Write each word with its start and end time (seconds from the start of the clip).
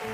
Cuando 0.00 0.12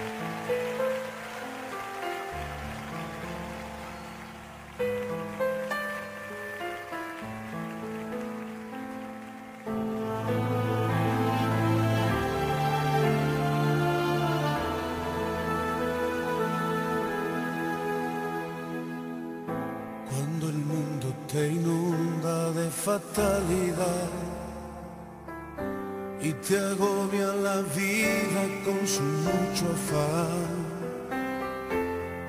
el 20.49 20.55
mundo 20.55 21.15
te 21.31 21.49
inunda 21.49 22.53
de 22.53 22.71
fatalidad 22.71 24.24
te 26.47 26.59
agobia 26.59 27.29
la 27.47 27.63
vida 27.63 28.43
con 28.65 28.87
su 28.87 29.03
mucho 29.03 29.65
afán. 29.73 30.65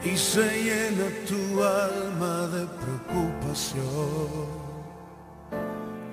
Y 0.03 0.17
se 0.17 0.45
llena 0.63 1.07
tu 1.27 1.63
alma 1.63 2.47
de 2.47 2.65
preocupación. 2.81 4.65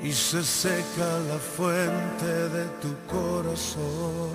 Y 0.03 0.13
se 0.13 0.43
seca 0.43 1.09
la 1.29 1.39
fuente 1.39 2.27
de 2.57 2.65
tu 2.83 2.91
corazón. 3.07 4.31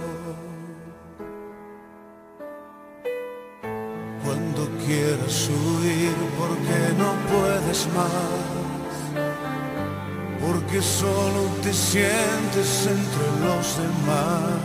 Cuando 4.23 4.67
quieras 4.85 5.49
huir 5.49 6.15
porque 6.37 6.79
no 6.97 7.11
puedes 7.31 7.87
más, 7.95 8.46
porque 10.67 10.81
solo 10.81 11.49
te 11.63 11.73
sientes 11.73 12.87
entre 12.87 13.47
los 13.47 13.77
demás 13.77 14.59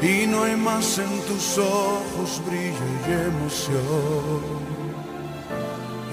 y 0.00 0.26
no 0.26 0.44
hay 0.44 0.56
más 0.56 0.98
en 0.98 1.20
tus 1.22 1.58
ojos 1.58 2.40
brillo 2.46 2.86
y 3.06 3.12
emoción. 3.12 4.66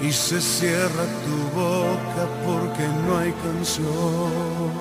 Y 0.02 0.12
se 0.12 0.38
cierra 0.40 1.04
tu 1.24 1.58
boca 1.58 2.28
porque 2.44 2.86
no 3.06 3.18
hay 3.18 3.32
canción. 3.32 4.72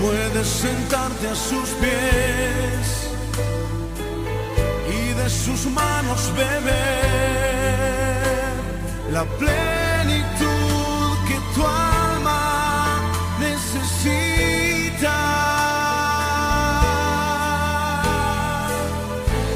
Puedes 0.00 0.46
sentarte 0.46 1.28
a 1.28 1.34
sus 1.34 1.68
pies 1.80 3.10
y 4.92 5.12
de 5.12 5.30
sus 5.30 5.66
manos 5.66 6.32
beber 6.36 7.47
la 9.18 9.24
plenitud 9.42 11.10
que 11.28 11.38
tu 11.54 11.62
alma 11.66 13.00
necesita. 13.46 15.18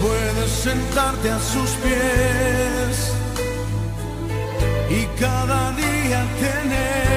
Puedes 0.05 0.51
sentarte 0.69 1.31
a 1.31 1.41
sus 1.53 1.71
pies 1.85 2.95
y 4.99 5.01
cada 5.21 5.61
día 5.83 6.21
tener 6.45 7.12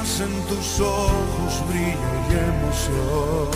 en 0.00 0.32
tus 0.48 0.80
ojos 0.80 1.62
brillo 1.68 2.12
y 2.26 2.32
emoción 2.32 3.50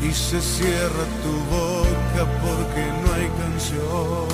y 0.00 0.10
se 0.10 0.40
cierra 0.40 1.04
tu 1.22 1.34
boca 1.54 2.22
porque 2.40 2.82
no 3.02 3.12
hay 3.12 3.28
canción. 3.42 4.26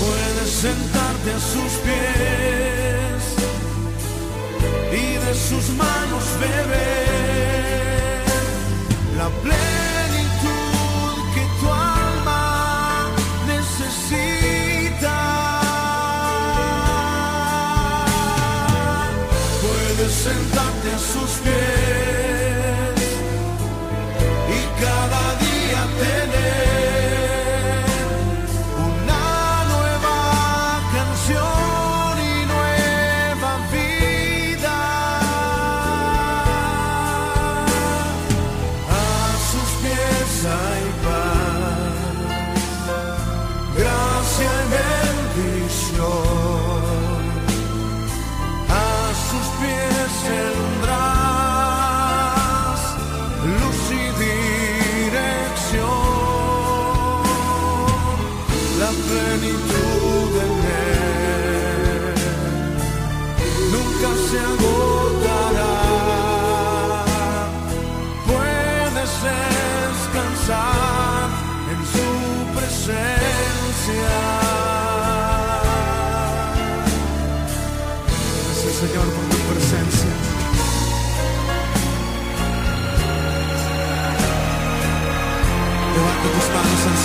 Puedes 0.00 0.50
sentarte 0.50 1.32
a 1.32 1.40
sus 1.40 1.72
pies 1.86 3.20
y 4.92 5.04
de 5.26 5.34
sus 5.34 5.70
manos 5.70 6.24
beber 6.38 8.22
la 9.16 9.28
plenitud 9.42 9.77
sentarte 20.96 21.37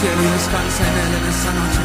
cielo 0.04 0.22
y 0.22 0.32
descansa 0.32 0.84
en 0.84 0.98
Él 0.98 1.14
en 1.16 1.83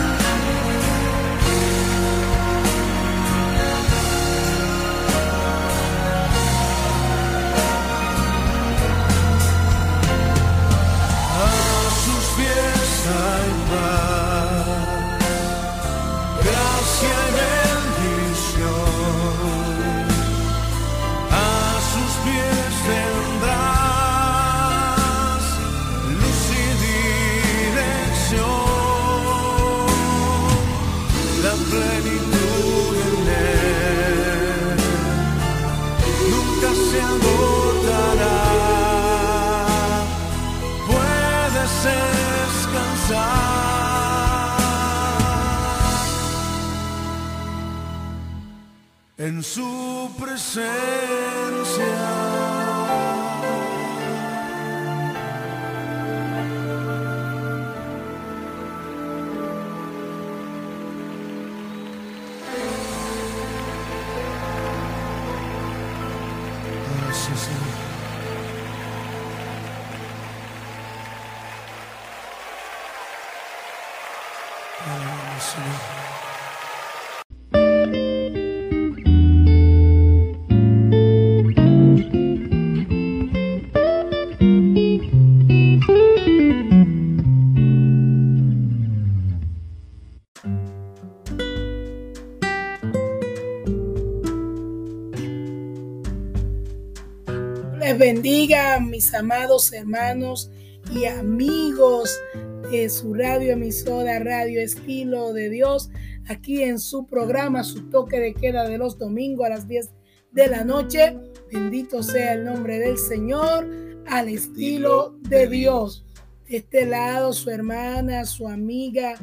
bendiga, 98.18 98.80
mis 98.80 99.14
amados 99.14 99.72
hermanos 99.72 100.50
y 100.92 101.04
amigos 101.04 102.20
de 102.68 102.88
su 102.88 103.14
radio 103.14 103.52
emisora 103.52 104.18
Radio 104.18 104.60
Estilo 104.60 105.32
de 105.32 105.48
Dios, 105.48 105.88
aquí 106.26 106.64
en 106.64 106.80
su 106.80 107.06
programa, 107.06 107.62
su 107.62 107.88
toque 107.90 108.18
de 108.18 108.34
queda 108.34 108.68
de 108.68 108.76
los 108.76 108.98
domingos 108.98 109.46
a 109.46 109.50
las 109.50 109.68
10 109.68 109.90
de 110.32 110.48
la 110.48 110.64
noche. 110.64 111.16
Bendito 111.52 112.02
sea 112.02 112.32
el 112.32 112.44
nombre 112.44 112.80
del 112.80 112.98
Señor, 112.98 113.68
al 114.08 114.28
estilo 114.28 115.16
de 115.20 115.46
Dios. 115.46 116.04
De 116.48 116.56
este 116.56 116.86
lado, 116.86 117.32
su 117.32 117.50
hermana, 117.50 118.24
su 118.24 118.48
amiga, 118.48 119.14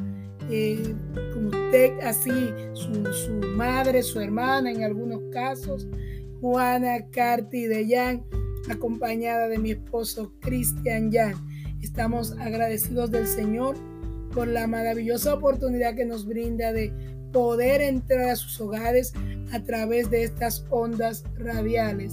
eh, 0.48 0.94
como 1.34 1.48
usted, 1.48 2.00
así, 2.00 2.32
su, 2.72 3.04
su, 3.12 3.32
madre, 3.56 4.02
su 4.02 4.20
hermana 4.20 4.70
en 4.70 4.84
algunos 4.84 5.20
casos, 5.30 5.86
Juana 6.40 7.10
Carti 7.10 7.66
de 7.66 7.88
Yan 7.88 8.24
acompañada 8.70 9.48
de 9.48 9.58
mi 9.58 9.72
esposo 9.72 10.32
Cristian 10.40 11.12
Jan. 11.12 11.34
Estamos 11.82 12.32
agradecidos 12.38 13.10
del 13.10 13.26
Señor 13.26 13.76
por 14.34 14.48
la 14.48 14.66
maravillosa 14.66 15.34
oportunidad 15.34 15.94
que 15.94 16.04
nos 16.04 16.26
brinda 16.26 16.72
de 16.72 16.92
poder 17.32 17.80
entrar 17.80 18.30
a 18.30 18.36
sus 18.36 18.60
hogares 18.60 19.12
a 19.52 19.62
través 19.62 20.10
de 20.10 20.24
estas 20.24 20.64
ondas 20.70 21.24
radiales. 21.38 22.12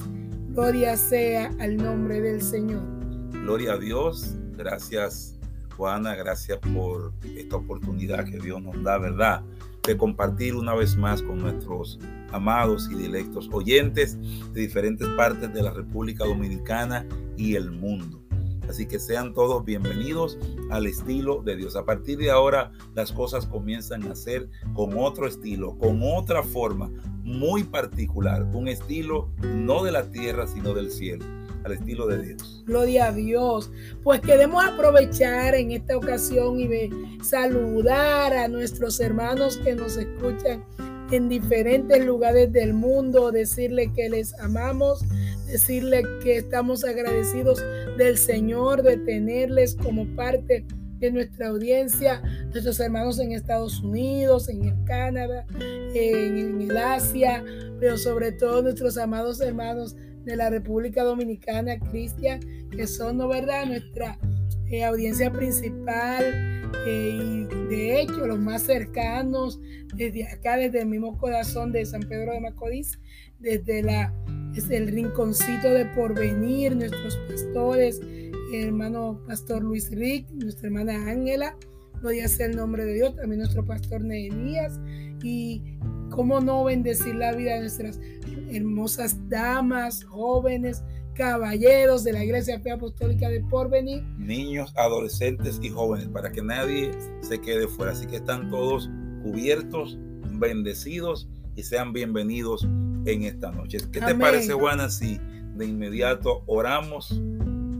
Gloria 0.49 0.97
sea 0.97 1.51
al 1.59 1.77
nombre 1.77 2.21
del 2.21 2.41
Señor. 2.41 2.83
Gloria 3.31 3.73
a 3.73 3.77
Dios. 3.77 4.35
Gracias 4.55 5.33
Juana, 5.75 6.15
gracias 6.15 6.59
por 6.73 7.13
esta 7.35 7.55
oportunidad 7.55 8.25
que 8.25 8.39
Dios 8.39 8.61
nos 8.61 8.81
da, 8.83 8.97
¿verdad? 8.97 9.43
De 9.85 9.97
compartir 9.97 10.55
una 10.55 10.73
vez 10.73 10.95
más 10.95 11.21
con 11.21 11.39
nuestros 11.39 11.99
amados 12.31 12.89
y 12.89 12.95
directos 12.95 13.49
oyentes 13.51 14.17
de 14.53 14.61
diferentes 14.61 15.07
partes 15.09 15.53
de 15.53 15.61
la 15.61 15.71
República 15.71 16.23
Dominicana 16.23 17.05
y 17.35 17.55
el 17.55 17.69
mundo. 17.69 18.23
Así 18.69 18.87
que 18.87 18.97
sean 18.97 19.33
todos 19.33 19.65
bienvenidos 19.65 20.39
al 20.71 20.87
estilo 20.87 21.43
de 21.43 21.57
Dios. 21.57 21.75
A 21.75 21.83
partir 21.83 22.17
de 22.17 22.31
ahora 22.31 22.71
las 22.95 23.11
cosas 23.11 23.45
comienzan 23.45 24.03
a 24.03 24.15
ser 24.15 24.49
con 24.73 24.97
otro 24.97 25.27
estilo, 25.27 25.77
con 25.77 25.99
otra 26.01 26.43
forma 26.43 26.89
muy 27.23 27.63
particular, 27.63 28.43
un 28.53 28.69
estilo 28.69 29.31
no 29.41 29.83
de 29.83 29.91
la 29.91 30.09
tierra, 30.11 30.47
sino 30.47 30.73
del 30.73 30.91
cielo 30.91 31.25
al 31.63 31.73
estilo 31.73 32.07
de 32.07 32.21
Dios. 32.23 32.63
Gloria 32.65 33.07
a 33.07 33.11
Dios. 33.11 33.71
Pues 34.03 34.21
queremos 34.21 34.63
aprovechar 34.63 35.55
en 35.55 35.71
esta 35.71 35.97
ocasión 35.97 36.59
y 36.59 37.23
saludar 37.23 38.33
a 38.33 38.47
nuestros 38.47 38.99
hermanos 38.99 39.57
que 39.57 39.75
nos 39.75 39.97
escuchan 39.97 40.63
en 41.11 41.29
diferentes 41.29 42.03
lugares 42.05 42.51
del 42.51 42.73
mundo, 42.73 43.31
decirle 43.31 43.91
que 43.93 44.09
les 44.09 44.33
amamos, 44.39 45.03
decirle 45.45 46.03
que 46.23 46.37
estamos 46.37 46.83
agradecidos 46.83 47.63
del 47.97 48.17
Señor 48.17 48.81
de 48.81 48.97
tenerles 48.97 49.75
como 49.75 50.07
parte 50.15 50.65
de 50.99 51.11
nuestra 51.11 51.49
audiencia, 51.49 52.21
nuestros 52.51 52.79
hermanos 52.79 53.19
en 53.19 53.33
Estados 53.33 53.81
Unidos, 53.81 54.47
en 54.49 54.63
el 54.63 54.85
Canadá, 54.85 55.45
en, 55.93 56.61
el 56.61 56.77
Asia, 56.77 57.43
pero 57.79 57.97
sobre 57.97 58.31
todo 58.31 58.61
nuestros 58.61 58.97
amados 58.97 59.41
hermanos 59.41 59.95
de 60.23 60.35
la 60.35 60.49
República 60.49 61.03
Dominicana, 61.03 61.79
Cristian, 61.79 62.39
que 62.69 62.87
son, 62.87 63.17
¿no 63.17 63.27
verdad?, 63.27 63.65
nuestra 63.65 64.17
eh, 64.69 64.83
audiencia 64.83 65.31
principal 65.31 66.23
eh, 66.87 67.19
y 67.21 67.45
de 67.69 68.01
hecho 68.01 68.25
los 68.25 68.39
más 68.39 68.63
cercanos 68.63 69.59
desde 69.95 70.27
acá, 70.27 70.57
desde 70.57 70.81
el 70.81 70.87
mismo 70.87 71.17
corazón 71.17 71.71
de 71.71 71.85
San 71.85 72.01
Pedro 72.01 72.33
de 72.33 72.39
Macorís, 72.39 72.99
desde 73.39 73.83
la, 73.83 74.13
el 74.69 74.87
rinconcito 74.87 75.69
de 75.69 75.85
porvenir, 75.87 76.75
nuestros 76.75 77.17
pastores, 77.29 78.01
hermano 78.53 79.21
pastor 79.27 79.63
Luis 79.63 79.91
Rick, 79.91 80.29
nuestra 80.31 80.67
hermana 80.67 81.09
Ángela, 81.09 81.57
gloria 81.99 82.27
sea 82.27 82.47
el 82.47 82.55
nombre 82.55 82.85
de 82.85 82.93
Dios, 82.95 83.15
también 83.15 83.39
nuestro 83.39 83.65
pastor 83.65 84.01
Nehemías 84.03 84.79
y 85.23 85.61
cómo 86.09 86.41
no 86.41 86.63
bendecir 86.63 87.15
la 87.15 87.33
vida 87.33 87.53
de 87.55 87.61
nuestras 87.61 87.99
hermosas 88.55 89.17
damas, 89.29 90.03
jóvenes, 90.03 90.83
caballeros 91.13 92.03
de 92.03 92.13
la 92.13 92.23
Iglesia 92.23 92.59
Fe 92.59 92.71
Apostólica 92.71 93.29
de 93.29 93.41
Porvenir. 93.41 94.03
Niños, 94.17 94.73
adolescentes 94.75 95.59
y 95.61 95.69
jóvenes, 95.69 96.07
para 96.07 96.31
que 96.31 96.41
nadie 96.41 96.91
se 97.21 97.39
quede 97.39 97.67
fuera. 97.67 97.91
Así 97.91 98.05
que 98.07 98.17
están 98.17 98.49
todos 98.49 98.89
cubiertos, 99.23 99.97
bendecidos 100.39 101.29
y 101.55 101.63
sean 101.63 101.93
bienvenidos 101.93 102.63
en 103.05 103.23
esta 103.23 103.51
noche. 103.51 103.77
¿Qué 103.91 104.01
te 104.01 104.15
parece, 104.15 104.53
Juana, 104.53 104.89
si 104.89 105.19
de 105.55 105.65
inmediato 105.65 106.43
oramos 106.47 107.21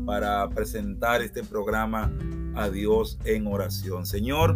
para 0.06 0.48
presentar 0.50 1.22
este 1.22 1.44
programa 1.44 2.12
a 2.56 2.70
Dios 2.70 3.18
en 3.26 3.48
oración? 3.48 4.06
Señor, 4.06 4.56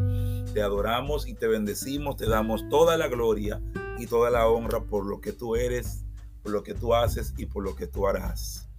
te 0.54 0.62
adoramos 0.62 1.28
y 1.28 1.34
te 1.34 1.48
bendecimos, 1.48 2.18
te 2.18 2.28
damos 2.28 2.68
toda 2.70 2.98
la 2.98 3.08
gloria 3.08 3.62
y 3.98 4.08
toda 4.08 4.30
la 4.30 4.48
honra 4.48 4.84
por 4.84 5.06
lo 5.06 5.20
que 5.20 5.34
tú 5.34 5.56
eres, 5.56 6.06
por 6.48 6.54
lo 6.54 6.64
que 6.64 6.76
tú 6.76 6.96
haces 6.96 7.34
y 7.36 7.46
por 7.46 7.62
lo 7.62 7.76
que 7.76 7.88
tú 7.88 8.08
harás. 8.08 8.70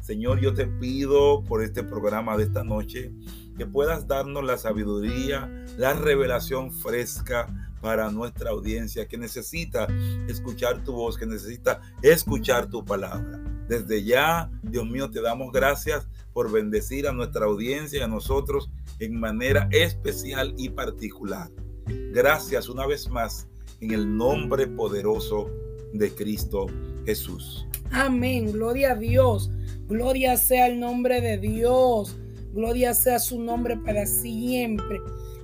Señor, 0.00 0.40
yo 0.40 0.54
te 0.54 0.66
pido 0.66 1.44
por 1.44 1.62
este 1.62 1.82
programa 1.82 2.38
de 2.38 2.44
esta 2.44 2.64
noche 2.64 3.12
que 3.58 3.66
puedas 3.66 4.08
darnos 4.08 4.42
la 4.42 4.56
sabiduría, 4.56 5.46
la 5.76 5.92
revelación 5.92 6.72
fresca 6.72 7.46
para 7.82 8.10
nuestra 8.10 8.48
audiencia 8.48 9.06
que 9.06 9.18
necesita 9.18 9.88
escuchar 10.26 10.82
tu 10.84 10.94
voz, 10.94 11.18
que 11.18 11.26
necesita 11.26 11.82
escuchar 12.00 12.70
tu 12.70 12.82
palabra. 12.82 13.38
Desde 13.68 14.02
ya, 14.02 14.50
Dios 14.62 14.88
mío, 14.88 15.10
te 15.10 15.20
damos 15.20 15.52
gracias 15.52 16.08
por 16.32 16.50
bendecir 16.50 17.06
a 17.06 17.12
nuestra 17.12 17.44
audiencia 17.44 17.98
y 17.98 18.02
a 18.02 18.08
nosotros 18.08 18.70
en 19.00 19.20
manera 19.20 19.68
especial 19.70 20.54
y 20.56 20.70
particular. 20.70 21.50
Gracias 21.86 22.70
una 22.70 22.86
vez 22.86 23.10
más 23.10 23.46
en 23.80 23.90
el 23.90 24.16
nombre 24.16 24.66
poderoso 24.66 25.50
de 25.92 26.10
Cristo 26.10 26.66
Jesús. 27.04 27.66
Amén, 27.90 28.52
gloria 28.52 28.92
a 28.92 28.96
Dios, 28.96 29.50
gloria 29.86 30.36
sea 30.36 30.66
el 30.66 30.78
nombre 30.78 31.20
de 31.20 31.38
Dios, 31.38 32.16
gloria 32.52 32.94
sea 32.94 33.18
su 33.18 33.40
nombre 33.40 33.76
para 33.78 34.06
siempre. 34.06 34.98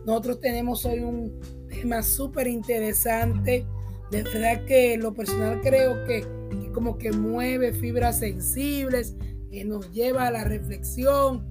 Nosotros 0.05 0.41
tenemos 0.41 0.85
hoy 0.85 1.01
un 1.01 1.41
tema 1.69 2.03
súper 2.03 2.47
interesante, 2.47 3.67
de 4.11 4.23
verdad 4.23 4.65
que 4.67 4.99
lo 4.99 5.15
personal 5.15 5.61
creo 5.63 6.05
que, 6.05 6.21
que 6.51 6.73
como 6.73 6.99
que 6.99 7.13
mueve 7.13 7.73
fibras 7.73 8.19
sensibles, 8.19 9.17
que 9.51 9.65
nos 9.65 9.91
lleva 9.93 10.27
a 10.27 10.31
la 10.31 10.45
reflexión, 10.45 11.47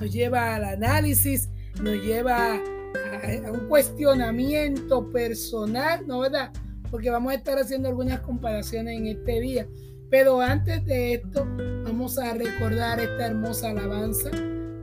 nos 0.00 0.10
lleva 0.10 0.54
al 0.54 0.64
análisis, 0.64 1.50
nos 1.82 2.02
lleva 2.02 2.54
a, 2.54 2.56
a, 2.56 3.48
a 3.48 3.52
un 3.52 3.68
cuestionamiento 3.68 5.10
personal, 5.10 6.06
¿no 6.06 6.20
verdad? 6.20 6.50
porque 6.90 7.10
vamos 7.10 7.32
a 7.32 7.36
estar 7.36 7.58
haciendo 7.58 7.88
algunas 7.88 8.20
comparaciones 8.20 8.98
en 8.98 9.06
este 9.06 9.40
día. 9.40 9.68
Pero 10.10 10.40
antes 10.40 10.84
de 10.84 11.14
esto, 11.14 11.46
vamos 11.84 12.18
a 12.18 12.32
recordar 12.34 12.98
esta 13.00 13.26
hermosa 13.26 13.70
alabanza 13.70 14.30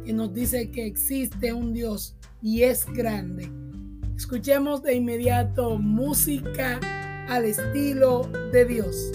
que 0.03 0.13
nos 0.13 0.33
dice 0.33 0.69
que 0.69 0.85
existe 0.85 1.51
un 1.51 1.73
Dios 1.73 2.15
y 2.41 2.63
es 2.63 2.85
grande. 2.85 3.49
Escuchemos 4.15 4.83
de 4.83 4.93
inmediato 4.93 5.77
música 5.77 6.79
al 7.27 7.45
estilo 7.45 8.29
de 8.51 8.65
Dios. 8.65 9.11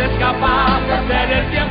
eres 0.00 0.18
capaz 0.18 0.80
de. 0.86 1.69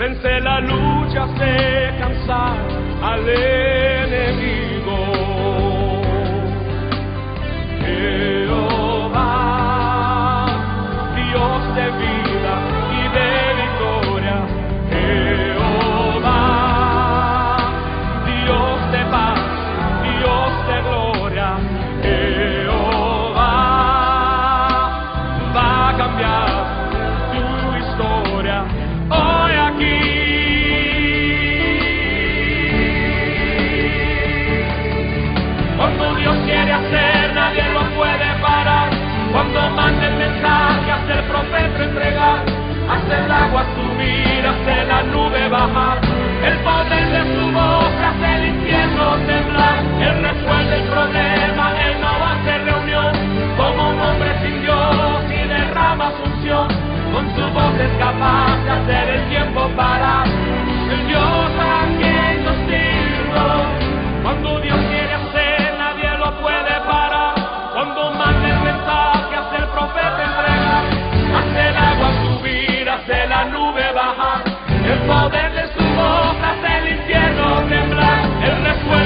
vence 0.00 0.40
la 0.40 0.60
lucha, 0.60 1.28
se 1.36 1.92
cansa, 1.98 2.54
ale. 3.02 3.69
subir 43.74 44.46
hacia 44.46 44.84
la 44.84 45.02
nube 45.02 45.48
bajar, 45.48 45.98
el 46.44 46.56
poder 46.58 47.06
de 47.10 47.22
su 47.34 47.52
voz 47.52 47.92
hace 48.08 48.36
el 48.36 48.44
infierno 48.54 49.16
temblar, 49.26 49.78
él 50.00 50.22
resuelve 50.22 50.74
el 50.76 50.86
problema, 50.88 51.64
él 51.86 51.94
no 52.00 52.12
hace 52.30 52.58
reunión, 52.58 53.12
como 53.56 53.90
un 53.90 54.00
hombre 54.00 54.30
sin 54.42 54.62
Dios 54.62 55.24
y 55.28 55.48
derrama 55.48 56.12
su 56.16 56.30
unción, 56.30 56.68
con 57.12 57.24
su 57.34 57.44
voz 57.52 57.74
es 57.78 57.92
capaz 57.98 58.56
de 58.64 58.70
hacer 58.70 59.08
el 59.16 59.28
tiempo 59.28 59.68
parar, 59.76 60.26
el 60.26 61.06
Dios 61.08 61.39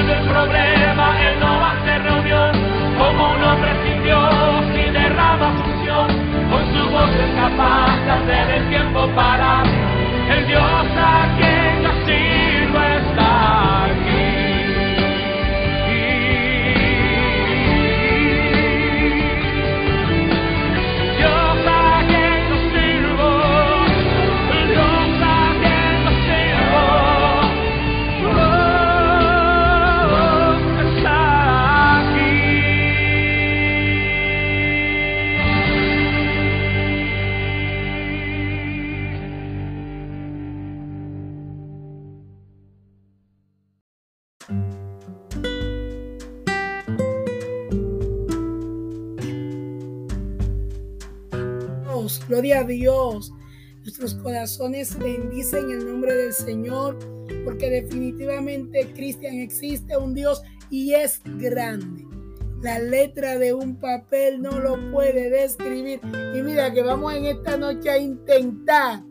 el 0.09 0.27
problema, 0.27 1.21
él 1.21 1.39
no 1.39 1.59
va 1.59 1.69
a 1.69 1.81
hacer 1.81 2.03
reunión, 2.03 2.51
como 2.97 3.33
un 3.33 3.43
hombre 3.43 3.71
sin 3.83 4.03
Dios 4.03 4.65
y 4.73 4.91
derrama 4.91 5.51
función, 5.53 6.07
con 6.49 6.63
su 6.73 6.89
voz 6.89 7.09
es 7.09 7.35
capaz 7.35 7.97
de 8.05 8.11
hacer 8.11 8.49
el 8.57 8.69
tiempo 8.69 9.07
para 9.15 9.63
el 10.29 10.47
Dios 10.47 10.61
a 10.61 11.54
Gloria 52.35 52.59
a 52.59 52.63
Dios. 52.65 53.31
Nuestros 53.83 54.13
corazones 54.15 54.99
bendicen 54.99 55.71
el 55.71 55.85
nombre 55.85 56.13
del 56.13 56.33
Señor, 56.33 56.99
porque 57.45 57.69
definitivamente 57.69 58.91
Cristian 58.93 59.35
existe 59.35 59.95
un 59.95 60.13
Dios 60.13 60.41
y 60.69 60.95
es 60.95 61.21
grande. 61.23 62.03
La 62.61 62.79
letra 62.79 63.37
de 63.37 63.53
un 63.53 63.79
papel 63.79 64.41
no 64.41 64.59
lo 64.59 64.91
puede 64.91 65.29
describir. 65.29 66.01
Y 66.35 66.41
mira 66.41 66.73
que 66.73 66.83
vamos 66.83 67.13
en 67.13 67.23
esta 67.23 67.55
noche 67.55 67.89
a 67.89 67.97
intentar, 67.97 69.01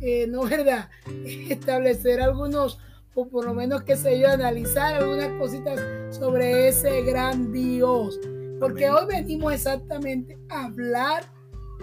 eh, 0.00 0.26
¿no 0.26 0.44
verdad? 0.44 0.88
Establecer 1.50 2.22
algunos, 2.22 2.78
o 3.14 3.28
por 3.28 3.44
lo 3.44 3.52
menos 3.52 3.82
que 3.82 3.98
sé 3.98 4.18
yo, 4.18 4.30
analizar 4.30 4.94
algunas 4.94 5.28
cositas 5.38 5.78
sobre 6.08 6.68
ese 6.68 7.02
gran 7.02 7.52
Dios. 7.52 8.18
Porque 8.58 8.88
hoy 8.88 9.04
venimos 9.06 9.52
exactamente 9.52 10.38
a 10.48 10.64
hablar 10.64 11.35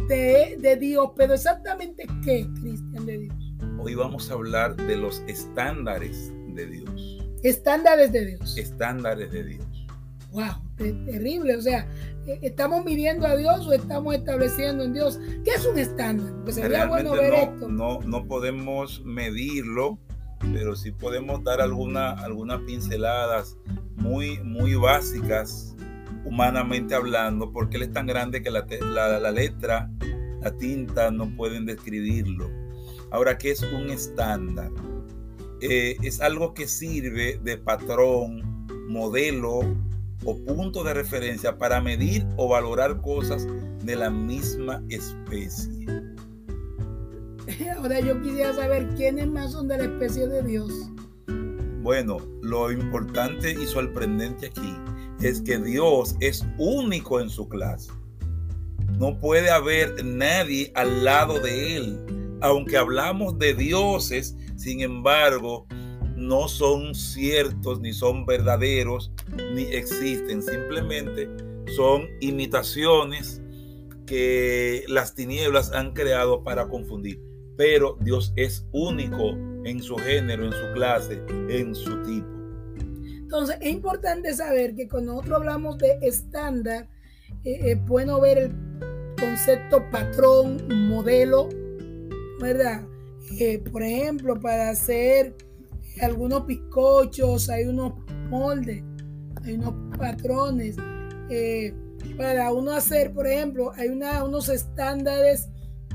de, 0.08 0.78
Dios, 0.80 1.12
pero 1.16 1.34
exactamente 1.34 2.06
qué, 2.24 2.48
Cristian, 2.60 3.06
de 3.06 3.18
Dios. 3.20 3.36
Hoy 3.80 3.96
vamos 3.96 4.30
a 4.30 4.34
hablar 4.34 4.76
de 4.76 4.98
los 4.98 5.24
estándares 5.28 6.32
de 6.50 6.66
Dios. 6.68 7.20
Estándares 7.44 8.12
de 8.12 8.26
Dios. 8.26 8.58
Estándares 8.58 9.32
de 9.32 9.44
Dios. 9.44 9.88
Wow, 10.32 10.54
terrible. 10.78 11.56
O 11.56 11.62
sea, 11.62 11.88
eh, 12.26 12.40
¿estamos 12.42 12.84
midiendo 12.84 13.28
a 13.28 13.36
Dios 13.36 13.68
o 13.68 13.74
estamos 13.74 14.16
estableciendo 14.16 14.84
en 14.84 14.94
Dios? 14.94 15.20
¿Qué 15.44 15.52
es 15.52 15.66
un 15.66 15.78
estándar? 15.78 16.34
Pues 16.44 16.56
sería 16.56 16.88
bueno 16.88 17.12
ver 17.12 17.32
no, 17.32 17.38
esto. 17.38 17.68
No, 17.70 18.00
no 18.02 18.26
podemos 18.26 19.04
medirlo, 19.04 20.00
pero 20.54 20.76
sí 20.76 20.92
podemos 20.92 21.44
dar 21.44 21.62
alguna, 21.62 22.12
algunas 22.12 22.62
pinceladas 22.62 23.58
muy, 23.96 24.40
muy 24.40 24.76
básicas 24.76 25.73
humanamente 26.26 26.96
hablando, 26.96 27.52
porque 27.52 27.78
él 27.78 27.84
es 27.84 27.92
tan 27.92 28.08
grande 28.08 28.42
que 28.42 28.50
la, 28.50 29.32
letra, 29.32 29.90
la 30.42 30.52
tinta 30.58 31.12
no 31.12 31.36
pueden 31.36 31.66
describirlo. 31.66 32.50
Ahora, 33.12 33.38
¿qué 33.38 33.52
es 33.52 33.62
un 33.64 33.90
estándar? 33.90 34.72
Eh, 35.62 35.98
es 36.02 36.22
algo 36.22 36.54
que 36.54 36.68
sirve 36.68 37.40
de 37.44 37.58
patrón, 37.58 38.42
modelo 38.88 39.62
o 40.26 40.38
punto 40.46 40.84
de 40.84 40.94
referencia 40.94 41.58
para 41.58 41.82
medir 41.82 42.26
o 42.38 42.48
valorar 42.48 43.02
cosas 43.02 43.48
de 43.84 43.96
la 43.96 44.10
misma 44.10 44.82
especie. 44.90 45.86
Ahora 47.78 48.00
yo 48.00 48.22
quisiera 48.22 48.54
saber 48.54 48.88
quiénes 48.96 49.28
más 49.28 49.52
son 49.52 49.68
de 49.68 49.78
la 49.78 49.84
especie 49.84 50.28
de 50.28 50.44
Dios. 50.44 50.72
Bueno, 51.82 52.18
lo 52.42 52.72
importante 52.72 53.52
y 53.52 53.66
sorprendente 53.66 54.48
aquí 54.48 54.74
es 55.24 55.42
que 55.42 55.58
Dios 55.58 56.16
es 56.20 56.46
único 56.58 57.20
en 57.20 57.30
su 57.30 57.48
clase. 57.48 57.92
No 59.00 59.20
puede 59.20 59.50
haber 59.50 60.04
nadie 60.04 60.72
al 60.76 61.04
lado 61.04 61.40
de 61.40 61.78
Él. 61.78 62.38
Aunque 62.42 62.78
hablamos 62.78 63.40
de 63.40 63.54
dioses, 63.54 64.36
sin 64.58 64.82
embargo, 64.82 65.66
no 66.18 66.48
son 66.48 66.94
ciertos, 66.94 67.80
ni 67.80 67.94
son 67.94 68.26
verdaderos, 68.26 69.12
ni 69.56 69.64
existen. 69.64 70.42
Simplemente 70.44 71.30
son 71.76 72.08
imitaciones 72.20 73.42
que 74.06 74.84
las 74.90 75.16
tinieblas 75.16 75.72
han 75.72 75.94
creado 75.94 76.44
para 76.44 76.68
confundir. 76.68 77.22
Pero 77.56 77.98
Dios 78.02 78.34
es 78.36 78.68
único 78.74 79.32
en 79.64 79.82
su 79.82 79.96
género, 79.96 80.46
en 80.46 80.52
su 80.52 80.74
clase, 80.74 81.22
en 81.48 81.74
su 81.74 82.02
tipo. 82.04 82.33
Entonces, 83.34 83.58
es 83.62 83.72
importante 83.72 84.32
saber 84.36 84.76
que 84.76 84.88
cuando 84.88 85.14
nosotros 85.14 85.38
hablamos 85.40 85.80
de 85.80 85.98
estándar, 86.04 86.88
eh, 87.44 87.74
bueno 87.88 88.22
ver 88.22 88.38
el 88.38 88.52
concepto 89.20 89.84
patrón, 89.90 90.62
modelo, 90.88 91.50
¿verdad? 92.40 92.86
Eh, 93.40 93.58
por 93.58 93.82
ejemplo, 93.82 94.40
para 94.40 94.70
hacer 94.70 95.36
algunos 96.00 96.46
bizcochos 96.46 97.50
hay 97.50 97.66
unos 97.66 97.94
moldes, 98.30 98.84
hay 99.44 99.54
unos 99.54 99.98
patrones. 99.98 100.76
Eh, 101.32 101.74
para 102.16 102.54
uno 102.54 102.74
hacer, 102.74 103.14
por 103.16 103.26
ejemplo, 103.26 103.72
hay 103.76 103.90
unos 103.90 104.48
estándares 104.48 105.50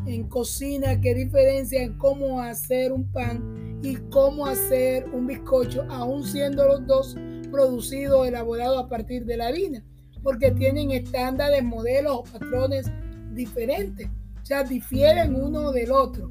en 0.08 0.28
cocina 0.28 1.00
que 1.00 1.14
diferencian 1.14 1.96
cómo 1.98 2.40
hacer 2.40 2.92
un 2.92 3.08
pan 3.12 3.67
y 3.82 3.96
cómo 4.10 4.46
hacer 4.46 5.08
un 5.12 5.26
bizcocho, 5.26 5.84
aún 5.90 6.24
siendo 6.24 6.66
los 6.66 6.86
dos 6.86 7.16
producido, 7.50 8.24
elaborado 8.24 8.78
a 8.78 8.88
partir 8.88 9.24
de 9.24 9.36
la 9.36 9.48
harina, 9.48 9.82
porque 10.22 10.50
tienen 10.50 10.90
estándares, 10.90 11.62
modelos 11.64 12.16
o 12.16 12.24
patrones 12.24 12.86
diferentes, 13.32 14.08
o 14.42 14.46
sea, 14.46 14.64
difieren 14.64 15.34
uno 15.34 15.72
del 15.72 15.92
otro. 15.92 16.30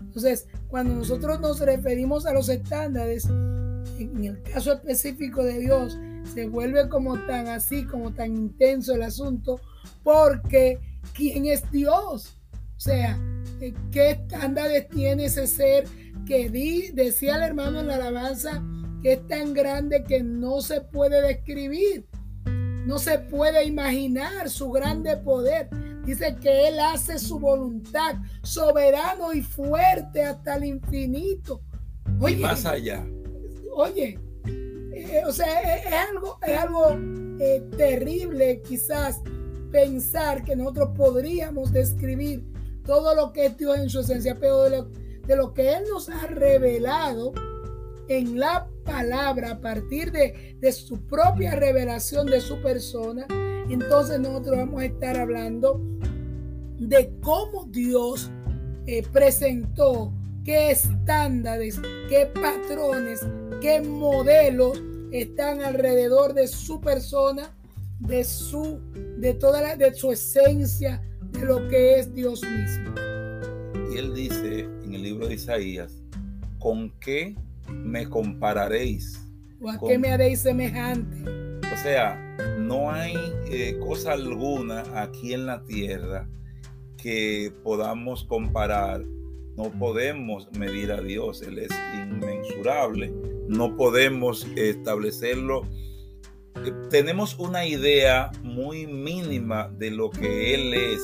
Entonces, 0.00 0.48
cuando 0.68 0.94
nosotros 0.94 1.40
nos 1.40 1.60
referimos 1.60 2.26
a 2.26 2.32
los 2.32 2.48
estándares, 2.48 3.26
en 3.26 4.24
el 4.24 4.42
caso 4.42 4.72
específico 4.72 5.42
de 5.42 5.58
Dios, 5.58 5.98
se 6.34 6.46
vuelve 6.48 6.88
como 6.88 7.18
tan 7.26 7.48
así, 7.48 7.84
como 7.84 8.12
tan 8.12 8.36
intenso 8.36 8.94
el 8.94 9.02
asunto, 9.02 9.60
porque 10.02 10.78
¿quién 11.14 11.46
es 11.46 11.70
Dios? 11.70 12.38
O 12.76 12.80
sea, 12.80 13.18
¿qué 13.90 14.10
estándares 14.10 14.88
tiene 14.88 15.24
ese 15.26 15.46
ser 15.46 15.84
que 16.28 16.50
di, 16.50 16.90
decía 16.92 17.36
el 17.36 17.42
hermano 17.42 17.80
en 17.80 17.88
la 17.88 17.96
alabanza? 17.96 18.62
que 19.02 19.14
es 19.14 19.26
tan 19.28 19.54
grande 19.54 20.04
que 20.04 20.22
no 20.22 20.60
se 20.60 20.80
puede 20.80 21.22
describir. 21.22 22.06
No 22.86 22.98
se 22.98 23.18
puede 23.18 23.64
imaginar 23.64 24.48
su 24.48 24.70
grande 24.70 25.16
poder. 25.16 25.68
Dice 26.04 26.36
que 26.40 26.68
Él 26.68 26.80
hace 26.80 27.18
su 27.18 27.38
voluntad 27.38 28.16
soberano 28.42 29.32
y 29.32 29.42
fuerte 29.42 30.22
hasta 30.22 30.56
el 30.56 30.64
infinito. 30.64 31.60
Oye, 32.20 32.36
más 32.38 32.64
allá. 32.64 33.06
Oye, 33.76 34.18
eh, 34.94 35.22
o 35.26 35.32
sea, 35.32 35.76
es, 35.76 35.92
algo, 36.10 36.38
es 36.46 36.58
algo 36.58 36.96
eh, 37.38 37.62
terrible 37.76 38.62
quizás 38.66 39.20
pensar 39.70 40.42
que 40.44 40.56
nosotros 40.56 40.90
podríamos 40.96 41.72
describir 41.72 42.42
todo 42.84 43.14
lo 43.14 43.32
que 43.34 43.46
es 43.46 43.56
Dios 43.58 43.78
en 43.78 43.90
su 43.90 44.00
esencia, 44.00 44.34
pero 44.40 44.62
de 44.62 44.70
lo, 44.70 44.90
de 45.28 45.36
lo 45.36 45.52
que 45.52 45.74
Él 45.74 45.84
nos 45.88 46.08
ha 46.08 46.26
revelado 46.26 47.32
en 48.08 48.40
la 48.40 48.66
palabra, 48.84 49.50
a 49.50 49.60
partir 49.60 50.10
de, 50.10 50.56
de 50.58 50.72
su 50.72 51.06
propia 51.06 51.54
revelación 51.54 52.26
de 52.26 52.40
su 52.40 52.62
persona, 52.62 53.26
entonces 53.68 54.18
nosotros 54.18 54.56
vamos 54.56 54.80
a 54.80 54.86
estar 54.86 55.18
hablando 55.18 55.82
de 56.78 57.12
cómo 57.20 57.66
Dios 57.66 58.30
eh, 58.86 59.02
presentó, 59.12 60.14
qué 60.46 60.70
estándares, 60.70 61.78
qué 62.08 62.30
patrones, 62.32 63.20
qué 63.60 63.82
modelos 63.82 64.82
están 65.12 65.60
alrededor 65.60 66.32
de 66.32 66.48
su 66.48 66.80
persona, 66.80 67.54
de 67.98 68.24
su, 68.24 68.80
de 69.18 69.34
toda 69.34 69.60
la, 69.60 69.76
de 69.76 69.92
su 69.92 70.10
esencia, 70.10 71.02
de 71.32 71.44
lo 71.44 71.68
que 71.68 71.98
es 71.98 72.14
Dios 72.14 72.42
mismo. 72.42 72.94
Y 73.92 73.98
él 73.98 74.14
dice 74.14 74.77
en 74.88 74.94
el 74.94 75.02
libro 75.02 75.28
de 75.28 75.34
Isaías, 75.34 76.02
¿con 76.58 76.90
qué 76.98 77.36
me 77.68 78.08
compararéis. 78.08 79.20
¿O 79.60 79.68
a 79.68 79.78
qué 79.78 79.98
me 79.98 80.10
haréis 80.10 80.40
semejante? 80.40 81.30
O 81.72 81.76
sea, 81.82 82.16
no 82.58 82.90
hay 82.90 83.14
eh, 83.50 83.78
cosa 83.80 84.12
alguna 84.12 84.84
aquí 84.94 85.34
en 85.34 85.46
la 85.46 85.62
tierra 85.64 86.28
que 86.96 87.52
podamos 87.62 88.24
comparar. 88.24 89.04
No 89.56 89.70
podemos 89.78 90.50
medir 90.52 90.92
a 90.92 91.00
Dios, 91.02 91.42
Él 91.42 91.58
es 91.58 91.70
inmensurable. 91.94 93.12
No 93.48 93.76
podemos 93.76 94.46
establecerlo. 94.56 95.66
Eh, 96.64 96.72
tenemos 96.88 97.38
una 97.38 97.66
idea 97.66 98.30
muy 98.42 98.86
mínima 98.86 99.68
de 99.76 99.90
lo 99.90 100.10
que 100.10 100.54
Él 100.54 100.72
es, 100.72 101.02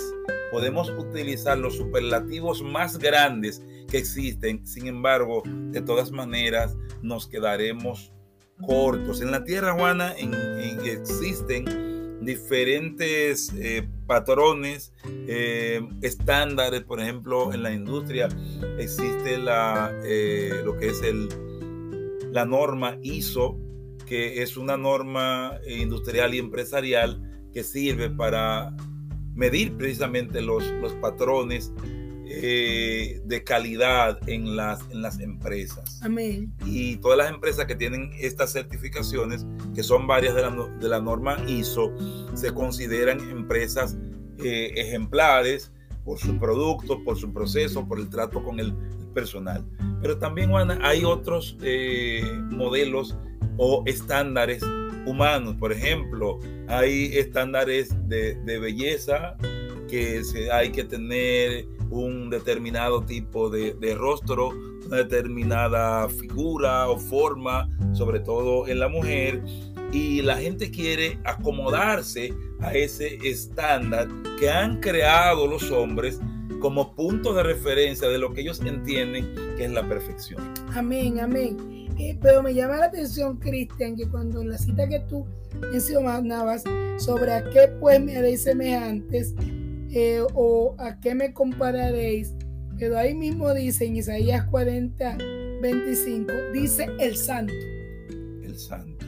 podemos 0.50 0.88
utilizar 0.90 1.58
los 1.58 1.76
superlativos 1.76 2.62
más 2.62 2.98
grandes 2.98 3.60
existen, 3.96 4.66
sin 4.66 4.86
embargo, 4.86 5.42
de 5.46 5.80
todas 5.80 6.10
maneras 6.10 6.76
nos 7.02 7.26
quedaremos 7.26 8.12
cortos. 8.66 9.20
En 9.20 9.30
la 9.30 9.44
tierra, 9.44 9.72
Juana, 9.72 10.14
en, 10.16 10.34
existen 10.84 11.64
diferentes 12.24 13.52
eh, 13.58 13.86
patrones, 14.06 14.92
eh, 15.28 15.86
estándares, 16.02 16.82
por 16.82 17.00
ejemplo, 17.00 17.52
en 17.52 17.62
la 17.62 17.72
industria 17.72 18.28
existe 18.78 19.38
la, 19.38 19.92
eh, 20.04 20.62
lo 20.64 20.76
que 20.76 20.88
es 20.88 21.02
el, 21.02 21.28
la 22.32 22.46
norma 22.46 22.98
ISO, 23.02 23.58
que 24.06 24.42
es 24.42 24.56
una 24.56 24.76
norma 24.76 25.58
industrial 25.66 26.34
y 26.34 26.38
empresarial 26.38 27.48
que 27.52 27.62
sirve 27.62 28.10
para 28.10 28.74
medir 29.34 29.76
precisamente 29.76 30.40
los, 30.40 30.64
los 30.80 30.92
patrones 30.94 31.72
eh, 32.42 33.20
de 33.24 33.44
calidad 33.44 34.18
en 34.28 34.56
las, 34.56 34.80
en 34.90 35.02
las 35.02 35.20
empresas. 35.20 36.00
Amén. 36.02 36.52
Y 36.66 36.96
todas 36.96 37.18
las 37.18 37.30
empresas 37.30 37.66
que 37.66 37.74
tienen 37.74 38.10
estas 38.18 38.52
certificaciones, 38.52 39.46
que 39.74 39.82
son 39.82 40.06
varias 40.06 40.34
de 40.34 40.42
la, 40.42 40.50
de 40.80 40.88
la 40.88 41.00
norma 41.00 41.36
ISO, 41.46 41.92
se 42.34 42.52
consideran 42.52 43.20
empresas 43.30 43.96
eh, 44.38 44.72
ejemplares 44.76 45.72
por 46.04 46.18
sus 46.18 46.36
productos, 46.38 46.98
por 47.04 47.16
su 47.16 47.32
proceso, 47.32 47.86
por 47.86 47.98
el 47.98 48.10
trato 48.10 48.42
con 48.42 48.60
el, 48.60 48.74
personal. 49.14 49.64
Pero 50.02 50.18
también, 50.18 50.50
Juana, 50.50 50.78
hay 50.82 51.04
otros 51.04 51.56
eh, 51.62 52.22
modelos 52.50 53.16
o 53.56 53.82
estándares 53.86 54.62
humanos. 55.06 55.54
Por 55.58 55.72
ejemplo, 55.72 56.38
hay 56.68 57.16
estándares 57.16 57.94
de, 58.08 58.34
de 58.42 58.58
belleza 58.58 59.36
que 59.88 60.22
se, 60.24 60.50
hay 60.50 60.70
que 60.70 60.84
tener 60.84 61.66
un 61.90 62.30
determinado 62.30 63.02
tipo 63.02 63.50
de, 63.50 63.94
rostro, 63.96 64.50
una 64.86 64.98
determinada 64.98 66.08
figura 66.08 66.88
o 66.88 66.98
forma, 66.98 67.68
sobre 67.92 68.20
todo 68.20 68.68
en 68.68 68.80
la 68.80 68.88
mujer, 68.88 69.42
y 69.92 70.22
la 70.22 70.36
gente 70.36 70.70
quiere 70.70 71.18
acomodarse 71.24 72.34
a 72.60 72.74
ese 72.74 73.16
estándar 73.22 74.08
que 74.38 74.50
han 74.50 74.80
creado 74.80 75.46
los 75.46 75.70
hombres 75.70 76.20
como 76.60 76.94
punto 76.94 77.34
de 77.34 77.42
referencia 77.42 78.08
de 78.08 78.18
lo 78.18 78.32
que 78.32 78.40
ellos 78.40 78.60
entienden 78.60 79.34
que 79.56 79.66
es 79.66 79.70
la 79.70 79.86
perfección. 79.86 80.42
Amén, 80.74 81.20
amén. 81.20 81.84
Eh, 81.98 82.18
pero 82.20 82.42
me 82.42 82.54
llama 82.54 82.76
la 82.76 82.86
atención, 82.86 83.36
Cristian, 83.36 83.96
que 83.96 84.08
cuando 84.08 84.42
en 84.42 84.50
la 84.50 84.58
cita 84.58 84.88
que 84.88 85.00
tú 85.00 85.24
mencionabas 85.60 86.64
sobre 86.96 87.32
a 87.32 87.44
qué 87.50 87.68
pues 87.80 88.00
me 88.00 88.16
haréis 88.16 88.42
semejantes, 88.42 89.34
eh, 89.94 90.26
o 90.34 90.74
a 90.78 90.98
qué 90.98 91.14
me 91.14 91.32
compararéis. 91.32 92.34
Pero 92.78 92.98
ahí 92.98 93.14
mismo 93.14 93.54
dice 93.54 93.86
en 93.86 93.96
Isaías 93.96 94.44
40, 94.46 95.18
25, 95.62 96.32
dice 96.52 96.88
el 96.98 97.16
santo. 97.16 97.54
El 98.42 98.58
santo. 98.58 99.06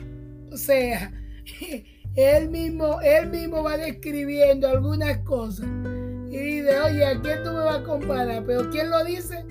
O 0.52 0.56
sea, 0.56 1.12
él 2.14 2.50
mismo, 2.50 3.00
él 3.00 3.30
mismo 3.30 3.64
va 3.64 3.76
describiendo 3.76 4.68
algunas 4.68 5.18
cosas. 5.18 5.66
Y 6.30 6.38
dice, 6.38 6.78
oye, 6.78 7.04
¿a 7.04 7.20
quién 7.20 7.42
tú 7.42 7.50
me 7.50 7.60
vas 7.60 7.80
a 7.80 7.84
comparar? 7.84 8.44
Pero 8.46 8.70
¿quién 8.70 8.88
lo 8.90 9.04
dice? 9.04 9.44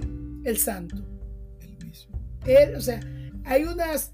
El 0.46 0.58
santo. 0.58 0.96
El 1.60 1.86
mismo. 1.86 2.18
Él, 2.46 2.76
o 2.76 2.82
sea, 2.82 3.02
hay 3.44 3.66
unas, 3.66 4.14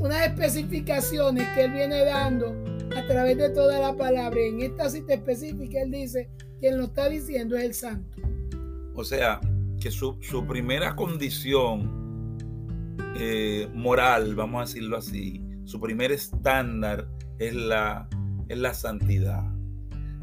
unas 0.00 0.26
especificaciones 0.26 1.46
que 1.54 1.64
él 1.64 1.72
viene 1.72 2.04
dando 2.04 2.54
a 2.96 3.06
través 3.06 3.36
de 3.38 3.50
toda 3.50 3.78
la 3.78 3.96
palabra. 3.96 4.40
en 4.40 4.60
esta 4.60 4.88
cita 4.88 5.14
específica, 5.14 5.82
él 5.82 5.90
dice, 5.90 6.28
quien 6.60 6.78
lo 6.78 6.84
está 6.84 7.08
diciendo 7.08 7.56
es 7.56 7.64
el 7.64 7.74
santo. 7.74 8.18
O 8.94 9.04
sea, 9.04 9.40
que 9.80 9.90
su, 9.90 10.18
primera 10.46 10.96
condición 10.96 12.36
eh, 13.16 13.68
moral, 13.72 14.34
vamos 14.34 14.58
a 14.58 14.64
decirlo 14.66 14.96
así, 14.96 15.42
su 15.64 15.80
primer 15.80 16.12
estándar 16.12 17.08
es 17.38 17.54
la, 17.54 18.08
es 18.48 18.58
la 18.58 18.74
santidad. 18.74 19.53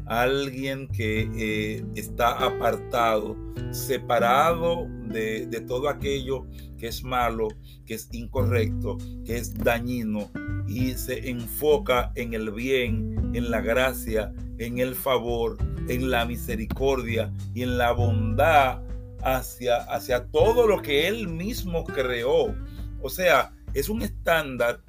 Alguien 0.06 0.88
que 0.88 1.28
eh, 1.36 1.84
está 1.94 2.32
apartado, 2.32 3.36
separado 3.70 4.86
de, 5.06 5.46
todo 5.66 5.88
aquello 5.88 6.46
que 6.78 6.88
es 6.88 7.04
malo, 7.04 7.48
que 7.86 7.94
es 7.94 8.08
incorrecto, 8.12 8.98
que 9.24 9.36
es 9.36 9.54
dañino, 9.54 10.30
y 10.66 10.92
se 10.94 11.30
enfoca 11.30 12.12
en 12.14 12.34
el 12.34 12.50
bien, 12.50 13.32
en 13.34 13.50
la 13.50 13.60
gracia, 13.60 14.32
en 14.58 14.78
el 14.78 14.94
favor, 14.94 15.56
en 15.88 16.10
la 16.10 16.24
misericordia 16.24 17.32
y 17.54 17.62
en 17.62 17.78
la 17.78 17.92
bondad 17.92 18.80
hacia, 19.22 19.76
hacia 19.76 20.26
todo 20.26 20.66
lo 20.66 20.82
que 20.82 21.08
Él 21.08 21.28
mismo 21.28 21.84
creó. 21.84 22.54
O 23.00 23.08
sea, 23.08 23.52
es 23.74 23.88
un 23.88 24.02
estándar 24.02 24.80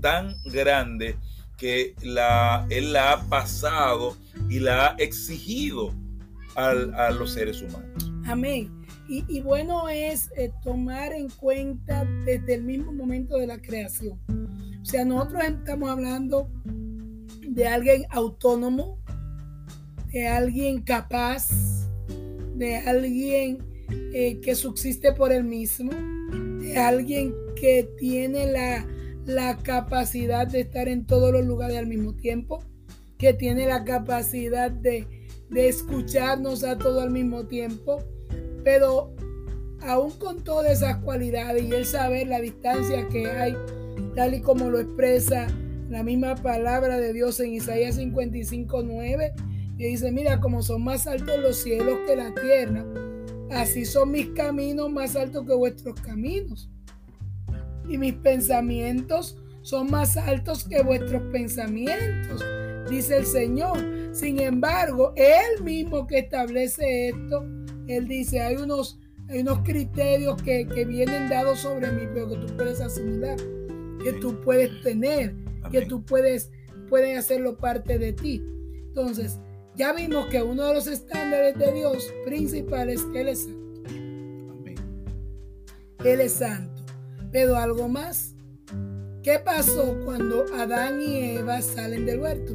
tan 0.00 0.34
grande 0.44 1.16
que 1.58 1.94
Él 2.02 2.14
la 2.92 3.12
ha 3.12 3.22
pasado 3.28 4.16
y 4.52 4.60
la 4.60 4.88
ha 4.88 4.94
exigido 4.98 5.94
a 6.54 7.10
los 7.10 7.32
seres 7.32 7.62
humanos. 7.62 8.12
Amén. 8.26 8.70
Y, 9.08 9.40
bueno 9.40 9.88
es 9.88 10.30
eh, 10.36 10.50
tomar 10.62 11.12
en 11.12 11.28
cuenta 11.28 12.04
desde 12.24 12.54
el 12.54 12.62
mismo 12.62 12.92
momento 12.92 13.36
de 13.36 13.46
la 13.46 13.60
creación 13.60 14.18
o 14.82 14.84
sea, 14.84 15.04
nosotros 15.04 15.42
estamos 15.44 15.90
hablando 15.90 16.50
de 16.64 17.68
alguien 17.68 18.04
autónomo, 18.10 18.98
de 20.12 20.26
alguien 20.26 20.82
capaz, 20.82 21.46
de 22.56 22.76
alguien 22.78 23.58
eh, 24.12 24.40
que 24.40 24.56
subsiste 24.56 25.12
por 25.12 25.30
él 25.30 25.44
mismo, 25.44 25.92
de 26.60 26.76
alguien 26.76 27.32
que 27.54 27.88
tiene 27.96 28.50
la, 28.50 28.88
capacidad 29.62 30.48
de 30.48 30.62
estar 30.62 30.88
en 30.88 31.06
todos 31.06 31.32
los 31.32 31.46
lugares 31.46 31.76
al 31.76 31.86
mismo 31.86 32.16
tiempo, 32.16 32.64
que 33.22 33.32
tiene 33.32 33.66
la 33.66 33.84
capacidad 33.84 34.68
de, 34.68 35.06
de 35.48 35.68
escucharnos 35.68 36.64
a 36.64 36.76
todo 36.76 37.00
al 37.00 37.10
mismo 37.10 37.46
tiempo, 37.46 38.02
pero 38.64 39.14
aún 39.80 40.10
con 40.18 40.42
todas 40.42 40.72
esas 40.72 40.96
cualidades 40.96 41.62
y 41.62 41.72
el 41.72 41.86
saber 41.86 42.26
la 42.26 42.40
distancia 42.40 43.08
que 43.10 43.30
hay 43.30 43.56
tal 44.16 44.34
y 44.34 44.40
como 44.40 44.70
lo 44.70 44.80
expresa 44.80 45.46
la 45.88 46.02
misma 46.02 46.34
palabra 46.34 46.98
de 46.98 47.12
Dios 47.12 47.38
en 47.38 47.52
Isaías 47.52 47.94
55, 47.94 48.82
9, 48.82 49.32
y 49.78 49.84
dice, 49.84 50.10
mira, 50.10 50.40
como 50.40 50.60
son 50.60 50.82
más 50.82 51.06
altos 51.06 51.38
los 51.38 51.58
cielos 51.58 52.00
que 52.04 52.16
la 52.16 52.34
tierra, 52.34 52.84
así 53.52 53.84
son 53.84 54.10
mis 54.10 54.30
caminos 54.30 54.90
más 54.90 55.14
altos 55.14 55.46
que 55.46 55.54
vuestros 55.54 56.00
caminos. 56.00 56.68
Y 57.88 57.98
mis 57.98 58.14
pensamientos 58.14 59.38
son 59.60 59.92
más 59.92 60.16
altos 60.16 60.64
que 60.64 60.82
vuestros 60.82 61.22
pensamientos, 61.30 62.44
dice 62.92 63.16
el 63.16 63.26
Señor. 63.26 63.78
Sin 64.12 64.40
embargo, 64.40 65.12
Él 65.16 65.62
mismo 65.64 66.06
que 66.06 66.18
establece 66.18 67.08
esto, 67.08 67.44
Él 67.88 68.06
dice, 68.06 68.40
hay 68.40 68.56
unos, 68.56 69.00
hay 69.28 69.40
unos 69.40 69.60
criterios 69.60 70.40
que, 70.42 70.66
que 70.68 70.84
vienen 70.84 71.28
dados 71.28 71.58
sobre 71.60 71.90
mí, 71.90 72.02
pero 72.14 72.28
que 72.28 72.36
tú 72.36 72.56
puedes 72.56 72.80
asimilar 72.80 73.36
que 74.02 74.12
tú 74.14 74.40
puedes 74.40 74.80
tener, 74.82 75.34
que 75.70 75.82
tú 75.86 76.04
puedes, 76.04 76.50
pueden 76.88 77.16
hacerlo 77.16 77.56
parte 77.56 77.98
de 77.98 78.12
ti. 78.12 78.42
Entonces, 78.88 79.38
ya 79.74 79.92
vimos 79.92 80.26
que 80.26 80.42
uno 80.42 80.66
de 80.66 80.74
los 80.74 80.86
estándares 80.86 81.56
de 81.58 81.72
Dios 81.72 82.12
principales 82.24 83.00
es 83.00 83.06
que 83.06 83.20
Él 83.20 83.28
es 83.28 83.44
santo. 83.44 83.82
Él 86.04 86.20
es 86.20 86.32
santo. 86.32 86.82
Pero 87.30 87.56
algo 87.56 87.88
más. 87.88 88.34
¿Qué 89.22 89.38
pasó 89.38 89.96
cuando 90.04 90.44
Adán 90.56 91.00
y 91.00 91.36
Eva 91.36 91.62
salen 91.62 92.04
del 92.06 92.20
huerto? 92.20 92.54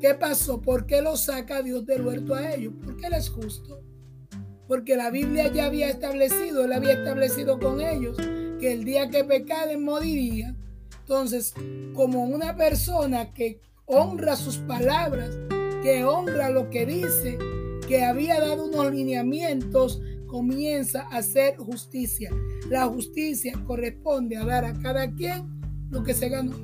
¿Qué 0.00 0.14
pasó? 0.14 0.60
¿Por 0.60 0.86
qué 0.86 1.00
lo 1.00 1.16
saca 1.16 1.62
Dios 1.62 1.86
del 1.86 2.06
huerto 2.06 2.34
a 2.34 2.52
ellos? 2.52 2.74
Porque 2.84 3.06
Él 3.06 3.14
es 3.14 3.30
justo. 3.30 3.80
Porque 4.68 4.96
la 4.96 5.10
Biblia 5.10 5.50
ya 5.52 5.66
había 5.66 5.88
establecido, 5.88 6.64
Él 6.64 6.72
había 6.72 6.92
establecido 6.92 7.58
con 7.58 7.80
ellos 7.80 8.16
que 8.58 8.72
el 8.72 8.84
día 8.84 9.08
que 9.10 9.24
pecaren 9.24 9.84
moriría. 9.84 10.54
Entonces, 11.00 11.54
como 11.94 12.24
una 12.24 12.56
persona 12.56 13.32
que 13.32 13.60
honra 13.86 14.36
sus 14.36 14.58
palabras, 14.58 15.38
que 15.82 16.04
honra 16.04 16.50
lo 16.50 16.68
que 16.68 16.84
dice, 16.84 17.38
que 17.86 18.04
había 18.04 18.40
dado 18.40 18.66
unos 18.66 18.92
lineamientos, 18.92 20.02
comienza 20.26 21.02
a 21.02 21.18
hacer 21.18 21.56
justicia. 21.56 22.30
La 22.68 22.86
justicia 22.86 23.52
corresponde 23.64 24.36
a 24.36 24.44
dar 24.44 24.64
a 24.64 24.74
cada 24.74 25.12
quien 25.14 25.46
lo 25.90 26.02
que 26.02 26.12
se 26.12 26.28
ganó. 26.28 26.56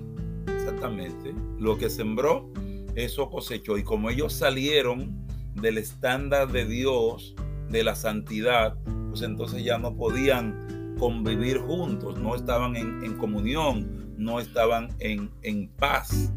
Exactamente. 0.49 1.33
Lo 1.59 1.79
que 1.79 1.89
sembró, 1.89 2.53
eso 2.95 3.31
cosechó. 3.31 3.79
Y 3.79 3.85
como 3.85 4.11
ellos 4.11 4.33
salieron 4.33 5.27
del 5.55 5.79
estándar 5.79 6.51
de 6.51 6.65
Dios, 6.65 7.35
de 7.71 7.85
la 7.85 7.95
santidad, 7.95 8.77
pues 9.09 9.23
entonces 9.23 9.65
ya 9.65 9.79
no 9.79 9.97
podían 9.97 10.95
convivir 10.99 11.59
juntos, 11.59 12.19
no 12.19 12.37
estaban 12.37 12.77
en, 12.77 13.17
comunión, 13.17 14.15
no 14.17 14.39
estaban 14.39 14.89
en, 15.01 15.69
paz. 15.79 16.33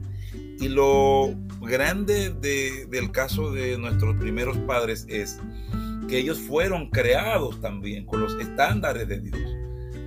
Y 0.60 0.70
lo 0.70 1.36
grande 1.62 2.32
del 2.32 3.12
caso 3.12 3.52
de 3.52 3.78
nuestros 3.78 4.16
primeros 4.16 4.58
padres 4.60 5.06
es 5.10 5.40
que 6.08 6.18
ellos 6.20 6.40
fueron 6.40 6.90
creados 6.90 7.60
también 7.62 8.06
con 8.06 8.22
los 8.22 8.34
estándares 8.40 9.08
de 9.08 9.20
Dios. 9.20 9.56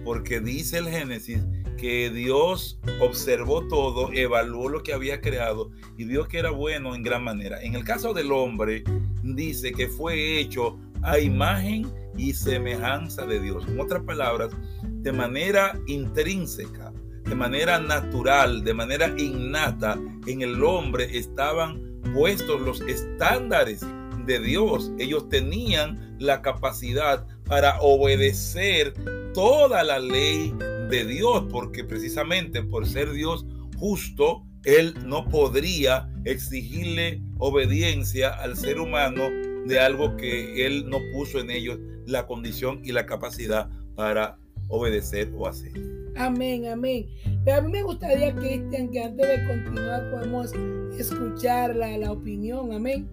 Porque 0.05 0.41
dice 0.41 0.79
el 0.79 0.89
Génesis 0.89 1.41
que 1.79 2.11
Dios 2.11 2.79
observó 3.01 3.67
todo, 3.67 4.13
evaluó 4.13 4.69
lo 4.69 4.83
que 4.83 4.93
había 4.93 5.23
creado 5.23 5.71
y 5.97 6.05
vio 6.05 6.29
que 6.29 6.39
era 6.39 6.51
bueno 6.51 6.95
en 6.95 7.03
gran 7.03 7.25
manera. 7.25 7.63
En 7.63 7.75
el 7.75 7.85
caso 7.85 8.13
del 8.13 8.33
hombre, 8.33 8.85
dice 9.23 9.73
que 9.73 9.89
fue 9.89 10.39
hecho 10.39 10.79
a 11.03 11.19
imagen 11.19 11.91
y 12.17 12.35
semejanza 12.35 13.25
de 13.25 13.41
Dios. 13.41 13.65
En 13.69 13.81
otras 13.81 14.03
palabras, 14.03 14.51
de 14.83 15.13
manera 15.13 15.79
intrínseca, 15.87 16.93
de 17.25 17.35
manera 17.35 17.79
natural, 17.79 18.65
de 18.65 18.75
manera 18.75 19.15
innata, 19.17 19.99
en 20.27 20.43
el 20.43 20.63
hombre 20.63 21.17
estaban 21.17 22.01
puestos 22.13 22.61
los 22.61 22.81
estándares 22.83 23.87
de 24.27 24.41
Dios. 24.41 24.91
Ellos 24.99 25.29
tenían 25.29 26.17
la 26.19 26.43
capacidad 26.43 27.27
para 27.45 27.81
obedecer 27.81 28.95
toda 29.33 29.85
la 29.85 29.99
ley 29.99 30.55
de 30.89 31.05
Dios, 31.05 31.45
porque 31.51 31.85
precisamente 31.85 32.63
por 32.63 32.87
ser 32.87 33.13
Dios 33.13 33.47
justo, 33.77 34.45
Él 34.65 34.95
no 35.07 35.29
podría 35.29 36.11
exigirle 36.25 37.23
obediencia 37.39 38.31
al 38.31 38.57
ser 38.57 38.81
humano 38.81 39.25
de 39.67 39.79
algo 39.79 40.17
que 40.17 40.67
Él 40.67 40.89
no 40.89 40.99
puso 41.13 41.41
en 41.41 41.51
ellos 41.51 41.79
la 42.07 42.27
condición 42.27 42.81
y 42.85 42.93
la 42.93 43.07
capacidad 43.07 43.69
para 43.95 44.39
obedecer 44.69 45.33
o 45.37 45.47
hacer. 45.47 45.73
Amén, 46.17 46.67
amén. 46.67 47.07
Pero 47.45 47.59
a 47.59 47.61
mí 47.61 47.71
me 47.71 47.83
gustaría, 47.83 48.35
Cristian, 48.35 48.91
que 48.91 49.03
antes 49.03 49.27
de 49.27 49.47
continuar 49.47 50.11
podamos 50.11 50.53
escuchar 50.99 51.77
la, 51.77 51.97
la 51.97 52.11
opinión, 52.11 52.73
amén, 52.73 53.09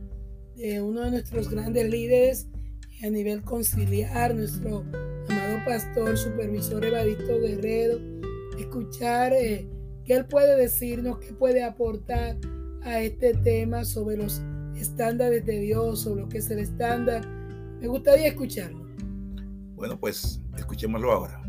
de 0.55 0.81
uno 0.81 1.01
de 1.01 1.11
nuestros 1.11 1.49
grandes 1.49 1.89
líderes 1.89 2.47
a 3.03 3.09
nivel 3.09 3.43
conciliar, 3.43 4.33
nuestro 4.33 4.85
pastor, 5.65 6.17
supervisor 6.17 6.85
Evaristo 6.85 7.39
Guerrero, 7.39 7.99
escuchar 8.57 9.33
eh, 9.33 9.67
qué 10.05 10.13
él 10.13 10.25
puede 10.25 10.55
decirnos, 10.55 11.17
qué 11.19 11.33
puede 11.33 11.63
aportar 11.63 12.37
a 12.83 13.01
este 13.01 13.33
tema 13.33 13.83
sobre 13.83 14.17
los 14.17 14.41
estándares 14.75 15.45
de 15.45 15.59
Dios, 15.59 16.01
sobre 16.01 16.21
lo 16.21 16.29
que 16.29 16.37
es 16.37 16.49
el 16.51 16.59
estándar. 16.59 17.27
Me 17.81 17.87
gustaría 17.87 18.27
escucharlo. 18.27 18.85
Bueno, 19.75 19.99
pues 19.99 20.41
escuchémoslo 20.55 21.11
ahora. 21.11 21.44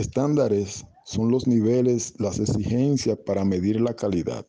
Estándares 0.00 0.86
son 1.04 1.30
los 1.30 1.46
niveles, 1.46 2.14
las 2.18 2.38
exigencias 2.38 3.18
para 3.26 3.44
medir 3.44 3.82
la 3.82 3.92
calidad. 3.92 4.46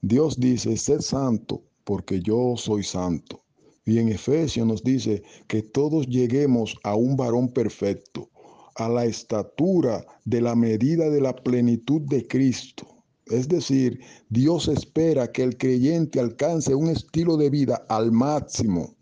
Dios 0.00 0.40
dice, 0.40 0.78
sed 0.78 1.02
santo 1.02 1.62
porque 1.84 2.22
yo 2.22 2.54
soy 2.56 2.82
santo. 2.82 3.44
Y 3.84 3.98
en 3.98 4.08
Efesios 4.08 4.66
nos 4.66 4.82
dice 4.82 5.22
que 5.46 5.60
todos 5.62 6.06
lleguemos 6.06 6.74
a 6.84 6.94
un 6.94 7.18
varón 7.18 7.48
perfecto, 7.52 8.30
a 8.76 8.88
la 8.88 9.04
estatura 9.04 10.06
de 10.24 10.40
la 10.40 10.54
medida 10.54 11.10
de 11.10 11.20
la 11.20 11.36
plenitud 11.36 12.00
de 12.08 12.26
Cristo. 12.26 12.86
Es 13.26 13.46
decir, 13.46 14.00
Dios 14.30 14.68
espera 14.68 15.30
que 15.30 15.42
el 15.42 15.58
creyente 15.58 16.18
alcance 16.18 16.74
un 16.74 16.88
estilo 16.88 17.36
de 17.36 17.50
vida 17.50 17.84
al 17.90 18.10
máximo. 18.10 18.94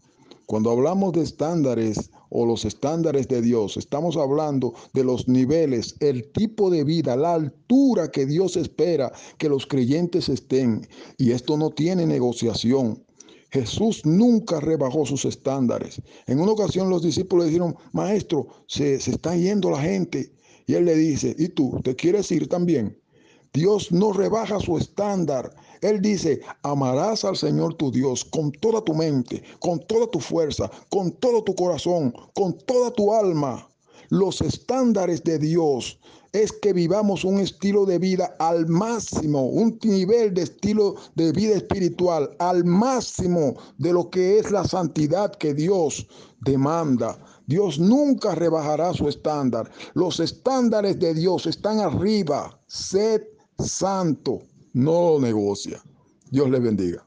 Cuando 0.46 0.72
hablamos 0.72 1.12
de 1.12 1.22
estándares, 1.22 2.10
o 2.30 2.46
los 2.46 2.64
estándares 2.64 3.28
de 3.28 3.42
Dios. 3.42 3.76
Estamos 3.76 4.16
hablando 4.16 4.74
de 4.92 5.04
los 5.04 5.28
niveles, 5.28 5.96
el 6.00 6.30
tipo 6.32 6.70
de 6.70 6.84
vida, 6.84 7.16
la 7.16 7.34
altura 7.34 8.10
que 8.10 8.26
Dios 8.26 8.56
espera 8.56 9.12
que 9.38 9.48
los 9.48 9.66
creyentes 9.66 10.28
estén. 10.28 10.86
Y 11.18 11.32
esto 11.32 11.56
no 11.56 11.70
tiene 11.70 12.06
negociación. 12.06 13.02
Jesús 13.50 14.04
nunca 14.04 14.60
rebajó 14.60 15.06
sus 15.06 15.24
estándares. 15.24 16.02
En 16.26 16.40
una 16.40 16.52
ocasión 16.52 16.90
los 16.90 17.02
discípulos 17.02 17.46
dijeron, 17.46 17.76
maestro, 17.92 18.48
se, 18.66 19.00
se 19.00 19.12
está 19.12 19.36
yendo 19.36 19.70
la 19.70 19.80
gente. 19.80 20.32
Y 20.66 20.74
él 20.74 20.84
le 20.84 20.96
dice, 20.96 21.34
¿y 21.38 21.48
tú 21.48 21.80
te 21.82 21.94
quieres 21.94 22.30
ir 22.32 22.48
también? 22.48 23.00
Dios 23.52 23.90
no 23.90 24.12
rebaja 24.12 24.60
su 24.60 24.76
estándar. 24.76 25.54
Él 25.80 26.00
dice, 26.00 26.40
amarás 26.62 27.24
al 27.24 27.36
Señor 27.36 27.74
tu 27.74 27.90
Dios 27.90 28.24
con 28.24 28.52
toda 28.52 28.82
tu 28.82 28.94
mente, 28.94 29.42
con 29.60 29.80
toda 29.86 30.06
tu 30.10 30.20
fuerza, 30.20 30.70
con 30.90 31.12
todo 31.12 31.42
tu 31.42 31.54
corazón, 31.54 32.12
con 32.34 32.56
toda 32.58 32.90
tu 32.90 33.12
alma. 33.12 33.68
Los 34.10 34.40
estándares 34.40 35.24
de 35.24 35.38
Dios 35.38 35.98
es 36.32 36.52
que 36.52 36.72
vivamos 36.72 37.24
un 37.24 37.40
estilo 37.40 37.86
de 37.86 37.98
vida 37.98 38.36
al 38.38 38.66
máximo, 38.66 39.46
un 39.46 39.78
nivel 39.82 40.34
de 40.34 40.42
estilo 40.42 40.96
de 41.14 41.32
vida 41.32 41.56
espiritual 41.56 42.30
al 42.38 42.64
máximo 42.64 43.54
de 43.78 43.92
lo 43.92 44.10
que 44.10 44.38
es 44.38 44.50
la 44.50 44.64
santidad 44.64 45.34
que 45.34 45.54
Dios 45.54 46.06
demanda. 46.40 47.18
Dios 47.46 47.78
nunca 47.78 48.34
rebajará 48.34 48.92
su 48.92 49.08
estándar. 49.08 49.70
Los 49.94 50.20
estándares 50.20 50.98
de 50.98 51.14
Dios 51.14 51.46
están 51.46 51.80
arriba. 51.80 52.60
Sed 52.66 53.22
santo, 53.58 54.42
no 54.76 55.18
negocia. 55.18 55.80
Dios 56.30 56.50
le 56.50 56.60
bendiga. 56.60 57.02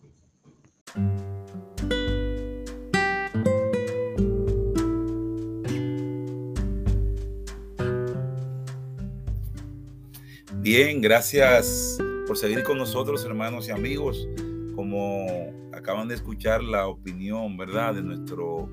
Bien, 10.61 10.99
gracias 10.99 11.99
por 12.25 12.39
seguir 12.39 12.63
con 12.63 12.79
nosotros, 12.79 13.23
hermanos 13.23 13.67
y 13.67 13.71
amigos. 13.71 14.27
Como 14.73 15.27
acaban 15.71 16.07
de 16.07 16.15
escuchar 16.15 16.63
la 16.63 16.87
opinión, 16.87 17.55
¿verdad?, 17.55 17.93
de 17.93 18.01
nuestro 18.01 18.67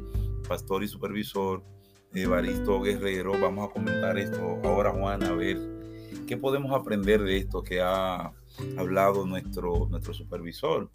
pastor 0.49 0.83
y 0.83 0.89
supervisor, 0.89 1.63
Evaristo 2.15 2.81
Guerrero, 2.81 3.33
vamos 3.39 3.69
a 3.69 3.73
comentar 3.75 4.17
esto 4.17 4.59
ahora, 4.65 4.91
Juan, 4.93 5.23
a 5.23 5.33
ver 5.33 5.77
¿Qué 6.27 6.37
podemos 6.37 6.73
aprender 6.73 7.23
de 7.23 7.37
esto 7.37 7.63
que 7.63 7.81
ha 7.81 8.33
hablado 8.77 9.27
nuestro, 9.27 9.87
nuestro 9.91 10.15
supervisor? 10.15 10.91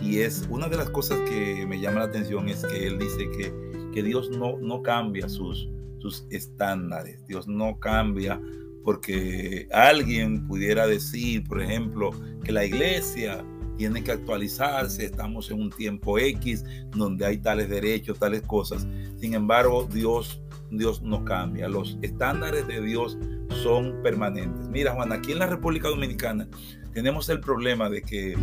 Y 0.00 0.18
es 0.18 0.46
una 0.50 0.68
de 0.68 0.76
las 0.76 0.90
cosas 0.90 1.20
que 1.28 1.66
me 1.66 1.80
llama 1.80 2.00
la 2.00 2.06
atención 2.06 2.48
es 2.48 2.64
que 2.64 2.86
él 2.86 2.98
dice 2.98 3.28
que, 3.30 3.90
que 3.92 4.02
Dios 4.02 4.30
no, 4.30 4.58
no 4.58 4.82
cambia 4.82 5.28
sus, 5.28 5.68
sus 5.98 6.26
estándares, 6.30 7.26
Dios 7.26 7.48
no 7.48 7.78
cambia 7.78 8.40
porque 8.84 9.66
alguien 9.72 10.46
pudiera 10.46 10.86
decir, 10.86 11.44
por 11.44 11.62
ejemplo, 11.62 12.10
que 12.44 12.52
la 12.52 12.66
iglesia 12.66 13.42
tiene 13.76 14.04
que 14.04 14.12
actualizarse, 14.12 15.06
estamos 15.06 15.50
en 15.50 15.60
un 15.60 15.70
tiempo 15.70 16.18
X 16.18 16.64
donde 16.90 17.24
hay 17.26 17.38
tales 17.38 17.68
derechos, 17.68 18.18
tales 18.18 18.42
cosas. 18.42 18.86
Sin 19.16 19.34
embargo, 19.34 19.88
Dios, 19.90 20.42
Dios 20.70 21.02
no 21.02 21.24
cambia. 21.24 21.68
Los 21.68 21.98
estándares 22.02 22.66
de 22.66 22.80
Dios 22.82 23.18
son 23.62 24.02
permanentes. 24.02 24.68
Mira, 24.68 24.92
Juan, 24.92 25.12
aquí 25.12 25.32
en 25.32 25.38
la 25.38 25.46
República 25.46 25.88
Dominicana 25.88 26.46
tenemos 26.94 27.28
el 27.28 27.40
problema 27.40 27.90
de 27.90 28.02
que 28.02 28.38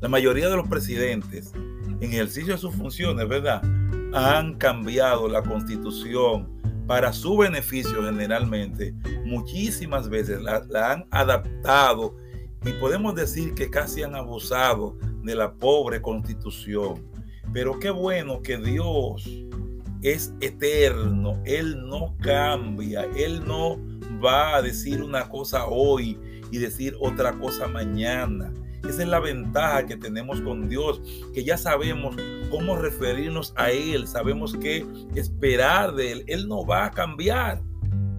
la 0.00 0.08
mayoría 0.08 0.48
de 0.50 0.56
los 0.56 0.68
presidentes, 0.68 1.52
en 1.54 2.02
ejercicio 2.02 2.52
de 2.52 2.58
sus 2.58 2.74
funciones, 2.74 3.26
¿verdad? 3.26 3.62
Han 4.12 4.54
cambiado 4.54 5.26
la 5.26 5.42
constitución 5.42 6.60
para 6.86 7.12
su 7.14 7.38
beneficio 7.38 8.04
generalmente. 8.04 8.94
Muchísimas 9.24 10.10
veces 10.10 10.42
la, 10.42 10.62
la 10.68 10.92
han 10.92 11.06
adaptado 11.10 12.14
y 12.66 12.72
podemos 12.72 13.14
decir 13.14 13.54
que 13.54 13.70
casi 13.70 14.02
han 14.02 14.14
abusado 14.14 14.98
de 15.22 15.34
la 15.34 15.54
pobre 15.54 16.02
constitución. 16.02 17.02
Pero 17.54 17.78
qué 17.78 17.88
bueno 17.88 18.42
que 18.42 18.58
Dios 18.58 19.26
es 20.02 20.34
eterno, 20.42 21.40
Él 21.46 21.88
no 21.88 22.14
cambia, 22.20 23.06
Él 23.16 23.42
no 23.46 23.78
va 24.22 24.56
a 24.56 24.62
decir 24.62 25.02
una 25.02 25.28
cosa 25.30 25.66
hoy 25.66 26.18
y 26.50 26.58
decir 26.58 26.96
otra 27.00 27.32
cosa 27.32 27.68
mañana. 27.68 28.52
Esa 28.88 29.02
es 29.02 29.08
la 29.08 29.20
ventaja 29.20 29.86
que 29.86 29.96
tenemos 29.96 30.40
con 30.42 30.68
Dios, 30.68 31.00
que 31.32 31.42
ya 31.42 31.56
sabemos 31.56 32.16
cómo 32.50 32.76
referirnos 32.76 33.54
a 33.56 33.70
Él, 33.70 34.06
sabemos 34.06 34.54
qué 34.60 34.86
esperar 35.14 35.94
de 35.94 36.12
Él. 36.12 36.24
Él 36.26 36.48
no 36.48 36.66
va 36.66 36.86
a 36.86 36.90
cambiar 36.90 37.62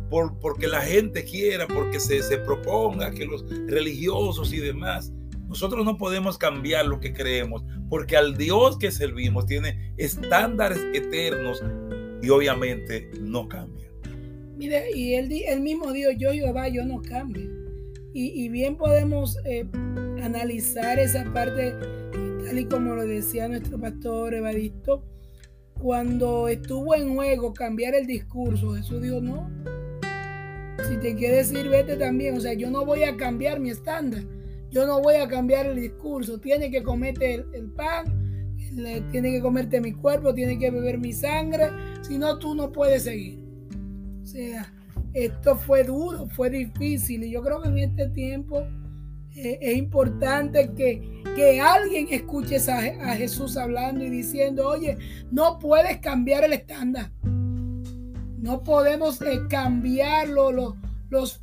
por, 0.10 0.40
porque 0.40 0.68
la 0.68 0.82
gente 0.82 1.24
quiera, 1.24 1.68
porque 1.68 2.00
se, 2.00 2.24
se 2.24 2.38
proponga, 2.40 3.12
que 3.12 3.26
los 3.26 3.46
religiosos 3.68 4.54
y 4.54 4.58
demás. 4.58 5.14
Nosotros 5.48 5.86
no 5.86 5.98
podemos 5.98 6.38
cambiar 6.38 6.88
lo 6.88 7.00
que 7.00 7.14
creemos, 7.14 7.64
porque 7.90 8.18
al 8.18 8.36
Dios 8.36 8.78
que 8.78 8.92
servimos 8.92 9.46
tiene 9.46 9.94
estándares 9.98 10.80
eternos 10.94 11.64
y 12.22 12.30
obviamente 12.30 13.12
no 13.22 13.48
cambia. 13.48 13.86
Mire, 14.58 14.90
y 14.96 15.14
él, 15.14 15.60
mismo 15.62 15.92
dijo, 15.92 16.12
yo 16.18 16.32
Jehová, 16.32 16.68
yo 16.70 16.86
no 16.86 17.02
cambio. 17.02 17.65
Y, 18.18 18.48
bien 18.48 18.78
podemos 18.78 19.38
eh, 19.44 19.68
analizar 20.24 20.98
esa 21.00 21.26
parte, 21.34 21.74
tal 22.46 22.58
y 22.58 22.66
como 22.66 22.96
lo 22.96 23.06
decía 23.06 23.50
nuestro 23.50 23.78
pastor 23.78 24.34
Evaristo, 24.34 25.04
cuando 25.74 26.48
estuvo 26.48 26.96
en 26.96 27.14
juego 27.14 27.54
cambiar 27.54 27.94
el 27.94 28.08
discurso, 28.08 28.74
Jesús 28.74 29.02
dijo, 29.02 29.20
no, 29.20 29.52
si 30.88 30.98
te 30.98 31.14
quieres 31.16 31.52
ir, 31.52 31.68
vete 31.68 31.98
también, 31.98 32.38
o 32.38 32.40
sea, 32.40 32.54
yo 32.54 32.72
no 32.72 32.86
voy 32.86 33.04
a 33.04 33.18
cambiar 33.18 33.60
mi 33.60 33.70
estándar, 33.70 34.24
yo 34.70 34.88
no 34.88 35.02
voy 35.02 35.16
a 35.16 35.28
cambiar 35.28 35.66
el 35.66 35.76
discurso, 35.76 36.40
tiene 36.40 36.72
que 36.72 36.84
comerte 36.84 37.34
el, 37.34 37.46
el 37.54 37.70
pan, 37.72 38.06
tiene 39.12 39.32
que 39.32 39.42
comerte 39.42 39.82
mi 39.82 39.92
cuerpo, 39.92 40.34
tiene 40.34 40.58
que 40.58 40.72
beber 40.72 41.00
mi 41.00 41.12
sangre, 41.12 41.68
si 42.02 42.18
no, 42.18 42.40
tú 42.40 42.56
no 42.56 42.72
puedes 42.72 43.04
seguir. 43.04 43.44
O 44.24 44.26
sea, 44.26 44.74
esto 45.16 45.56
fue 45.56 45.86
duro, 45.86 46.28
fue 46.28 46.50
difícil 46.50 47.24
y 47.24 47.32
yo 47.32 47.42
creo 47.42 47.62
que 47.62 47.70
en 47.70 47.78
este 47.80 48.10
tiempo 48.10 48.68
eh, 49.34 49.58
es 49.62 49.78
importante 49.78 50.72
que, 50.76 51.24
que 51.36 51.62
alguien 51.62 52.08
escuche 52.12 52.58
a, 52.58 53.16
Jesús 53.16 53.56
hablando 53.56 54.04
y 54.04 54.10
diciendo, 54.10 54.68
oye, 54.68 54.98
no 55.32 55.58
puedes 55.58 56.00
cambiar 56.00 56.44
el 56.44 56.52
estándar. 56.52 57.12
No 57.24 58.62
podemos 58.64 59.22
eh, 59.22 59.40
cambiar 59.50 60.28
los, 60.28 60.76
los, 61.10 61.42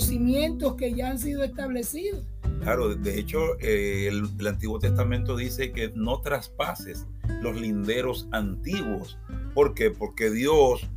cimientos 0.00 0.74
que 0.74 0.92
ya 0.92 1.10
han 1.10 1.18
sido 1.18 1.44
establecidos. 1.44 2.26
Claro, 2.62 2.96
de 2.96 3.18
hecho, 3.18 3.38
eh, 3.60 4.08
el, 4.08 4.46
Antiguo 4.46 4.80
Testamento 4.80 5.36
dice 5.36 5.70
que 5.70 5.92
no 5.94 6.20
traspases 6.20 7.06
los 7.42 7.60
linderos 7.60 8.28
antiguos. 8.32 9.18
¿Por 9.54 9.74
qué? 9.74 9.92
Porque 9.92 10.30
Dios 10.30 10.88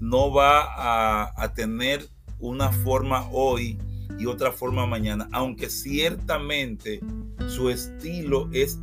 no 0.00 0.32
va 0.32 1.32
a, 1.36 1.54
tener 1.54 2.06
una 2.38 2.72
forma 2.72 3.28
hoy 3.30 3.78
y 4.18 4.26
otra 4.26 4.50
forma 4.50 4.86
mañana, 4.86 5.28
aunque 5.32 5.68
ciertamente 5.68 7.00
su 7.48 7.70
estilo 7.70 8.48
es 8.52 8.78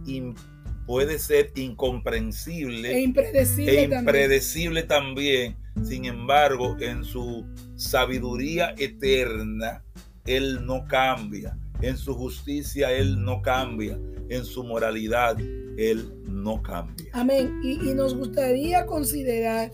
puede 0.86 1.20
ser 1.20 1.52
incomprensible 1.56 2.96
e 2.96 3.02
impredecible, 3.02 3.80
e 3.80 3.84
impredecible 3.84 4.84
también. 4.84 5.56
Sin 5.84 6.06
embargo, 6.06 6.76
en 6.80 7.04
su 7.04 7.46
sabiduría 7.76 8.74
eterna, 8.78 9.84
Él 10.26 10.66
no 10.66 10.86
cambia. 10.86 11.56
En 11.82 11.98
su 11.98 12.16
justicia, 12.16 12.92
Él 12.92 13.24
no 13.24 13.44
cambia. 13.44 14.00
En 14.30 14.44
su 14.44 14.64
moralidad, 14.64 15.38
Él 15.78 16.12
no 16.28 16.64
cambia. 16.64 17.12
Amén. 17.14 17.60
Y, 17.64 17.92
y 17.92 17.94
nos 17.94 18.16
gustaría 18.16 18.88
considerar 18.88 19.72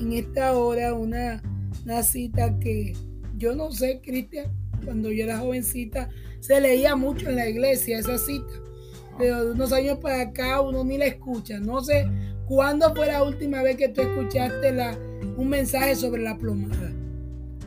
en 0.00 0.12
esta 0.12 0.52
hora 0.54 0.94
una, 0.94 1.42
cita 2.02 2.58
que 2.58 2.94
yo 3.36 3.54
no 3.54 3.70
sé, 3.72 4.00
Cristian, 4.02 4.46
cuando 4.84 5.10
yo 5.10 5.24
era 5.24 5.38
jovencita, 5.38 6.08
se 6.40 6.60
leía 6.60 6.96
mucho 6.96 7.28
en 7.28 7.36
la 7.36 7.48
iglesia 7.48 7.98
esa 7.98 8.18
cita. 8.18 8.52
Pero 9.18 9.44
de 9.44 9.52
unos 9.52 9.72
años 9.72 9.98
para 9.98 10.22
acá 10.22 10.60
uno 10.60 10.84
ni 10.84 10.98
la 10.98 11.06
escucha. 11.06 11.58
No 11.58 11.82
sé 11.82 12.08
cuándo 12.46 12.94
fue 12.94 13.06
la 13.06 13.22
última 13.22 13.62
vez 13.62 13.76
que 13.76 13.88
tú 13.88 14.02
escuchaste 14.02 14.72
la, 14.72 14.98
un 15.36 15.48
mensaje 15.48 15.94
sobre 15.94 16.22
la 16.22 16.36
plomada. 16.36 16.92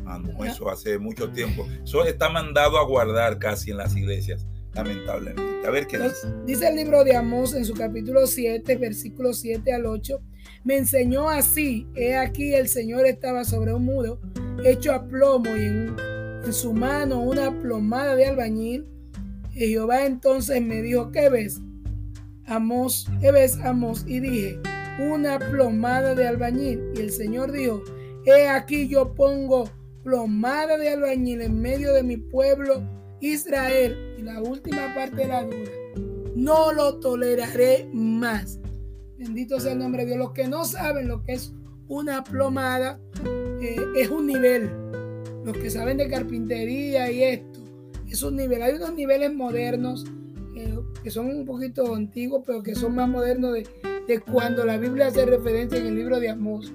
Ah, 0.06 0.20
no, 0.20 0.44
eso 0.46 0.70
hace 0.70 0.98
mucho 0.98 1.30
tiempo. 1.32 1.66
Eso 1.84 2.06
está 2.06 2.30
mandado 2.30 2.78
a 2.78 2.86
guardar 2.86 3.40
casi 3.40 3.72
en 3.72 3.78
las 3.78 3.96
iglesias, 3.96 4.46
lamentablemente. 4.74 5.68
A 5.68 5.70
ver 5.70 5.88
qué 5.88 6.00
dice. 6.00 6.28
Dice 6.46 6.70
el 6.70 6.76
libro 6.78 7.04
de 7.04 7.16
Amós 7.16 7.54
en 7.54 7.66
su 7.66 7.74
capítulo 7.74 8.26
7, 8.26 8.76
versículo 8.78 9.34
7 9.34 9.74
al 9.74 9.86
8 9.86 10.22
me 10.64 10.78
enseñó 10.78 11.30
así. 11.30 11.88
He 11.96 12.16
aquí 12.16 12.54
el 12.54 12.68
Señor 12.68 13.06
estaba 13.06 13.46
sobre 13.46 13.74
un 13.74 13.86
muro 13.86 14.20
hecho 14.64 14.94
a 14.94 15.08
plomo 15.08 15.56
y 15.56 15.66
en, 15.66 15.96
su 16.52 16.74
mano 16.74 17.22
una 17.22 17.52
plomada 17.60 18.16
de 18.16 18.26
albañil. 18.26 18.86
Y 19.54 19.70
Jehová 19.70 20.06
entonces 20.06 20.62
me 20.62 20.82
dijo, 20.82 21.12
¿qué 21.12 21.30
ves? 21.30 21.60
Amos, 22.46 23.08
¿qué 23.20 23.32
ves, 23.32 23.58
Amos? 23.58 24.06
Y 24.08 24.20
dije, 24.20 24.60
una 25.00 25.40
plomada 25.40 26.16
de 26.16 26.28
albañil. 26.28 26.82
Y 26.96 27.00
el 27.00 27.12
Señor 27.12 27.52
dijo, 27.52 27.82
he 28.26 28.48
aquí 28.48 28.88
yo 28.88 29.14
pongo 29.14 29.70
plomada 30.04 30.78
de 30.78 30.90
albañil 30.90 31.42
en 31.42 31.60
medio 31.60 31.92
de 31.94 32.04
mi 32.04 32.18
pueblo 32.18 32.82
Israel. 33.20 34.16
Y 34.18 34.22
la 34.22 34.42
última 34.42 34.94
parte 34.96 35.18
de 35.18 35.28
la 35.28 35.44
dura, 35.44 35.72
no 36.36 36.72
lo 36.72 37.00
toleraré 37.00 37.90
más. 37.94 38.60
Bendito 39.18 39.60
sea 39.60 39.74
el 39.74 39.80
nombre 39.80 40.04
de 40.04 40.14
Dios. 40.14 40.20
Los 40.20 40.32
que 40.32 40.48
no 40.48 40.64
saben 40.66 41.08
lo 41.08 41.24
que 41.24 41.34
es 41.34 41.54
una 41.88 42.24
plomada, 42.24 43.00
eh, 43.62 43.78
es 43.96 44.10
un 44.10 44.28
nivel. 44.28 44.70
Los 45.44 45.58
que 45.58 45.70
saben 45.70 45.98
de 45.98 46.10
carpintería 46.10 47.10
y 47.12 47.24
esto, 47.24 47.60
es 48.10 48.22
un 48.22 48.36
nivel. 48.36 48.62
Hay 48.62 48.76
unos 48.76 48.94
niveles 48.94 49.34
modernos 49.34 50.06
eh, 50.56 50.78
que 51.04 51.10
son 51.10 51.28
un 51.28 51.46
poquito 51.46 51.96
antiguos, 51.96 52.44
pero 52.46 52.62
que 52.62 52.76
son 52.76 52.96
más 52.96 53.10
modernos 53.10 53.54
de, 53.54 54.20
cuando 54.20 54.66
la 54.66 54.78
Biblia 54.78 55.08
hace 55.08 55.26
referencia 55.26 55.78
en 55.78 55.88
el 55.88 55.96
libro 55.96 56.20
de 56.20 56.30
Amós, 56.30 56.72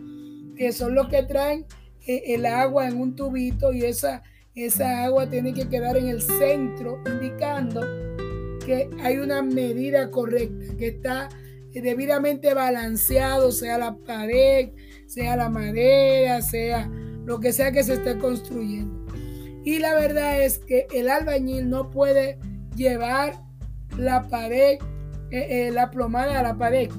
que 0.56 0.72
son 0.72 0.94
los 0.94 1.08
que 1.08 1.22
traen 1.22 1.66
eh, 2.06 2.22
el 2.28 2.46
agua 2.46 2.88
en 2.88 3.00
un 3.00 3.14
tubito 3.14 3.72
y 3.72 3.84
esa, 3.84 4.22
esa 4.54 5.04
agua 5.04 5.28
tiene 5.28 5.54
que 5.54 5.68
quedar 5.68 5.96
en 5.96 6.08
el 6.08 6.20
centro, 6.20 6.98
indicando 7.06 7.80
que 8.64 8.88
hay 9.02 9.18
una 9.18 9.42
medida 9.42 10.10
correcta, 10.10 10.76
que 10.76 10.88
está 10.88 11.28
debidamente 11.80 12.54
balanceado, 12.54 13.52
sea 13.52 13.78
la 13.78 13.96
pared, 13.96 14.70
sea 15.06 15.36
la 15.36 15.48
madera, 15.48 16.42
sea 16.42 16.90
lo 17.24 17.40
que 17.40 17.52
sea 17.52 17.72
que 17.72 17.82
se 17.82 17.94
esté 17.94 18.18
construyendo. 18.18 19.06
Y 19.64 19.78
la 19.78 19.94
verdad 19.94 20.42
es 20.42 20.58
que 20.58 20.86
el 20.92 21.08
albañil 21.08 21.70
no 21.70 21.90
puede 21.90 22.38
llevar 22.74 23.42
la 23.96 24.28
pared, 24.28 24.78
eh, 25.30 25.66
eh, 25.68 25.70
la 25.72 25.90
plomada 25.90 26.40
a 26.40 26.42
la 26.42 26.56
pared. 26.56 26.90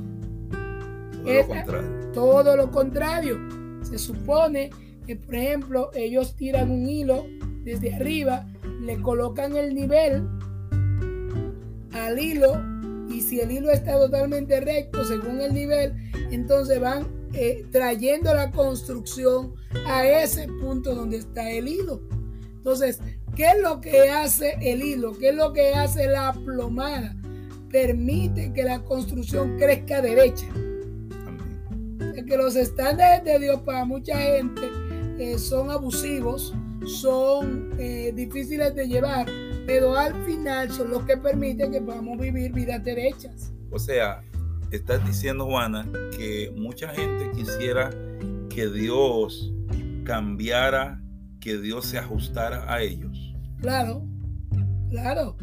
Todo 1.24 1.36
lo 1.36 1.48
contrario. 1.48 2.12
Todo 2.14 2.56
lo 2.56 2.72
contrario. 2.72 3.40
Se 3.84 3.98
supone 3.98 4.70
que, 5.06 5.16
por 5.16 5.36
ejemplo, 5.36 5.92
ellos 5.94 6.36
tiran 6.36 6.72
un 6.72 6.88
hilo 6.88 7.26
desde 7.64 7.94
arriba, 7.94 8.46
le 8.82 9.02
colocan 9.02 9.56
el 9.56 9.74
nivel 9.74 10.28
al 11.92 12.20
hilo 12.20 12.73
y 13.14 13.22
si 13.22 13.40
el 13.40 13.52
hilo 13.52 13.72
está 13.72 13.94
totalmente 13.94 14.60
recto 14.60 15.06
según 15.06 15.40
el 15.40 15.54
nivel, 15.54 15.94
entonces 16.32 16.80
van 16.80 17.08
eh, 17.34 17.66
trayendo 17.72 18.34
la 18.34 18.52
construcción 18.52 19.54
a 19.88 20.06
ese 20.06 20.48
punto 20.48 20.96
donde 20.96 21.18
está 21.18 21.50
el 21.50 21.68
hilo. 21.68 22.02
Entonces, 22.56 23.00
¿qué 23.36 23.52
es 23.52 23.62
lo 23.62 23.82
que 23.82 24.10
hace 24.10 24.56
el 24.62 24.82
hilo? 24.82 25.18
¿Qué 25.18 25.30
es 25.30 25.36
lo 25.36 25.54
que 25.54 25.74
hace 25.74 26.08
la 26.08 26.34
plomada? 26.34 27.16
Permite 27.70 28.52
que 28.54 28.64
la 28.64 28.84
construcción 28.84 29.58
crezca 29.58 30.02
derecha. 30.02 30.48
que 32.26 32.38
los 32.38 32.56
estándares 32.56 33.24
de 33.26 33.38
Dios 33.38 33.62
para 33.62 33.84
mucha 33.84 34.18
gente 34.18 34.62
eh, 35.20 35.38
son 35.38 35.70
abusivos, 35.70 36.54
son 36.86 37.76
eh, 37.78 38.14
difíciles 38.16 38.74
de 38.74 38.88
llevar, 38.88 39.28
pero 39.66 39.96
al 39.96 40.14
final 40.26 40.72
son 40.72 40.92
los 40.92 41.04
que 41.04 41.18
permiten 41.18 41.72
que 41.72 41.82
podamos 41.82 42.18
vivir 42.18 42.52
vidas 42.52 42.84
derechas. 42.84 43.52
O 43.72 43.80
sea, 43.80 44.24
estás 44.72 45.06
diciendo, 45.06 45.46
Juana, 45.46 45.90
que 46.18 46.52
mucha 46.56 46.90
gente 46.90 47.32
quisiera 47.36 47.90
que 48.50 48.68
Dios 48.68 49.54
cambiara, 50.04 51.02
que 51.40 51.58
Dios 51.58 51.86
se 51.86 51.98
ajustara 51.98 52.72
a 52.72 52.82
ellos. 52.82 53.34
Claro, 53.62 54.06
claro. 54.90 55.36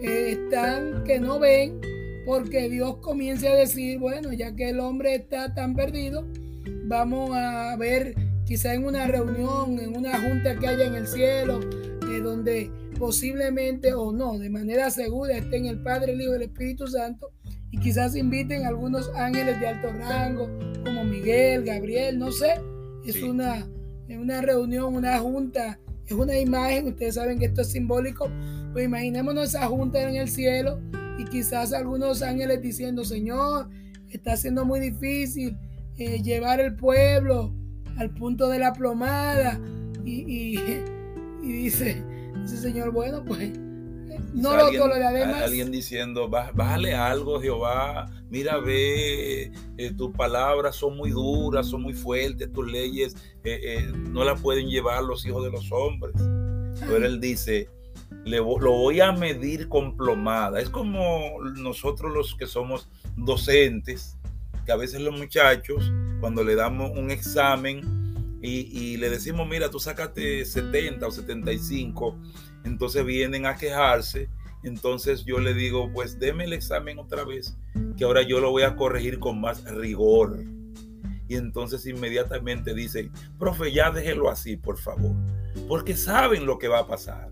están 0.00 1.04
que 1.04 1.18
no 1.18 1.38
ven 1.38 1.80
porque 2.24 2.68
Dios 2.68 2.96
comienza 2.98 3.48
a 3.48 3.54
decir, 3.54 3.98
bueno, 3.98 4.32
ya 4.32 4.54
que 4.54 4.70
el 4.70 4.80
hombre 4.80 5.14
está 5.14 5.54
tan 5.54 5.74
perdido, 5.74 6.26
vamos 6.86 7.30
a 7.34 7.76
ver 7.76 8.14
quizá 8.44 8.74
en 8.74 8.84
una 8.84 9.06
reunión, 9.06 9.78
en 9.78 9.96
una 9.96 10.20
junta 10.20 10.58
que 10.58 10.66
haya 10.66 10.86
en 10.86 10.94
el 10.94 11.06
cielo, 11.06 11.60
eh, 12.10 12.20
donde 12.20 12.70
posiblemente 12.98 13.94
o 13.94 14.12
no, 14.12 14.38
de 14.38 14.50
manera 14.50 14.90
segura 14.90 15.36
estén 15.36 15.66
el 15.66 15.82
Padre, 15.82 16.12
el 16.12 16.20
Hijo 16.20 16.32
y 16.32 16.36
el 16.36 16.42
Espíritu 16.42 16.86
Santo 16.86 17.32
y 17.70 17.78
quizás 17.78 18.16
inviten 18.16 18.64
a 18.64 18.68
algunos 18.68 19.10
ángeles 19.14 19.58
de 19.60 19.68
alto 19.68 19.92
rango 19.92 20.48
como 20.84 21.04
Miguel, 21.04 21.64
Gabriel, 21.64 22.18
no 22.18 22.30
sé. 22.30 22.54
Es 23.04 23.22
una, 23.22 23.66
una 24.08 24.40
reunión, 24.40 24.94
una 24.94 25.18
junta, 25.18 25.78
es 26.06 26.12
una 26.12 26.38
imagen, 26.38 26.88
ustedes 26.88 27.14
saben 27.14 27.38
que 27.38 27.46
esto 27.46 27.62
es 27.62 27.68
simbólico, 27.68 28.28
pues 28.72 28.84
imaginémonos 28.84 29.50
esa 29.50 29.66
junta 29.66 30.02
en 30.02 30.16
el 30.16 30.28
cielo 30.28 30.80
y 31.18 31.24
quizás 31.24 31.72
algunos 31.72 32.22
ángeles 32.22 32.60
diciendo, 32.62 33.04
Señor, 33.04 33.68
está 34.10 34.36
siendo 34.36 34.64
muy 34.64 34.80
difícil 34.80 35.56
eh, 35.98 36.22
llevar 36.22 36.60
el 36.60 36.74
pueblo 36.74 37.52
al 37.96 38.10
punto 38.10 38.48
de 38.48 38.58
la 38.58 38.72
plomada 38.72 39.60
y, 40.04 40.58
y 40.58 40.58
dice, 41.42 42.02
ese 42.46 42.56
Señor, 42.56 42.92
bueno, 42.92 43.24
pues 43.24 43.50
no 44.32 44.56
lo 44.56 44.70
toleraré 44.70 45.26
más. 45.26 45.42
Alguien 45.42 45.70
diciendo, 45.70 46.28
bájale 46.28 46.94
algo, 46.94 47.40
Jehová. 47.40 48.06
Mira, 48.30 48.58
ve, 48.58 49.52
eh, 49.76 49.92
tus 49.96 50.14
palabras 50.14 50.76
son 50.76 50.96
muy 50.96 51.10
duras, 51.10 51.66
son 51.66 51.82
muy 51.82 51.92
fuertes, 51.92 52.52
tus 52.52 52.70
leyes 52.70 53.16
eh, 53.44 53.60
eh, 53.62 53.92
no 53.92 54.24
las 54.24 54.40
pueden 54.40 54.68
llevar 54.68 55.02
los 55.02 55.24
hijos 55.26 55.44
de 55.44 55.50
los 55.50 55.70
hombres. 55.72 56.14
Pero 56.88 57.06
él 57.06 57.20
dice, 57.20 57.68
le, 58.24 58.38
lo 58.38 58.72
voy 58.72 59.00
a 59.00 59.12
medir 59.12 59.68
con 59.68 59.96
plomada. 59.96 60.60
Es 60.60 60.70
como 60.70 61.40
nosotros 61.56 62.12
los 62.12 62.34
que 62.36 62.46
somos 62.46 62.88
docentes, 63.16 64.16
que 64.64 64.72
a 64.72 64.76
veces 64.76 65.00
los 65.00 65.18
muchachos, 65.18 65.92
cuando 66.20 66.44
le 66.44 66.54
damos 66.54 66.96
un 66.96 67.10
examen 67.10 67.95
y, 68.46 68.96
le 68.96 69.10
decimos, 69.10 69.48
mira, 69.48 69.70
tú 69.70 69.80
sácate 69.80 70.44
70 70.44 71.06
o 71.06 71.10
75, 71.10 72.18
entonces 72.64 73.04
vienen 73.04 73.46
a 73.46 73.56
quejarse. 73.56 74.28
Entonces 74.62 75.24
yo 75.24 75.38
le 75.38 75.54
digo, 75.54 75.90
pues 75.92 76.18
deme 76.18 76.44
el 76.44 76.52
examen 76.52 76.98
otra 76.98 77.24
vez, 77.24 77.56
que 77.96 78.04
ahora 78.04 78.22
yo 78.22 78.40
lo 78.40 78.50
voy 78.50 78.62
a 78.62 78.76
corregir 78.76 79.18
con 79.18 79.40
más 79.40 79.64
rigor. 79.64 80.42
Y 81.28 81.34
entonces 81.36 81.86
inmediatamente 81.86 82.74
dicen, 82.74 83.10
profe, 83.38 83.72
ya 83.72 83.90
déjelo 83.90 84.30
así, 84.30 84.56
por 84.56 84.78
favor, 84.78 85.14
porque 85.68 85.96
saben 85.96 86.46
lo 86.46 86.58
que 86.58 86.68
va 86.68 86.80
a 86.80 86.86
pasar. 86.86 87.30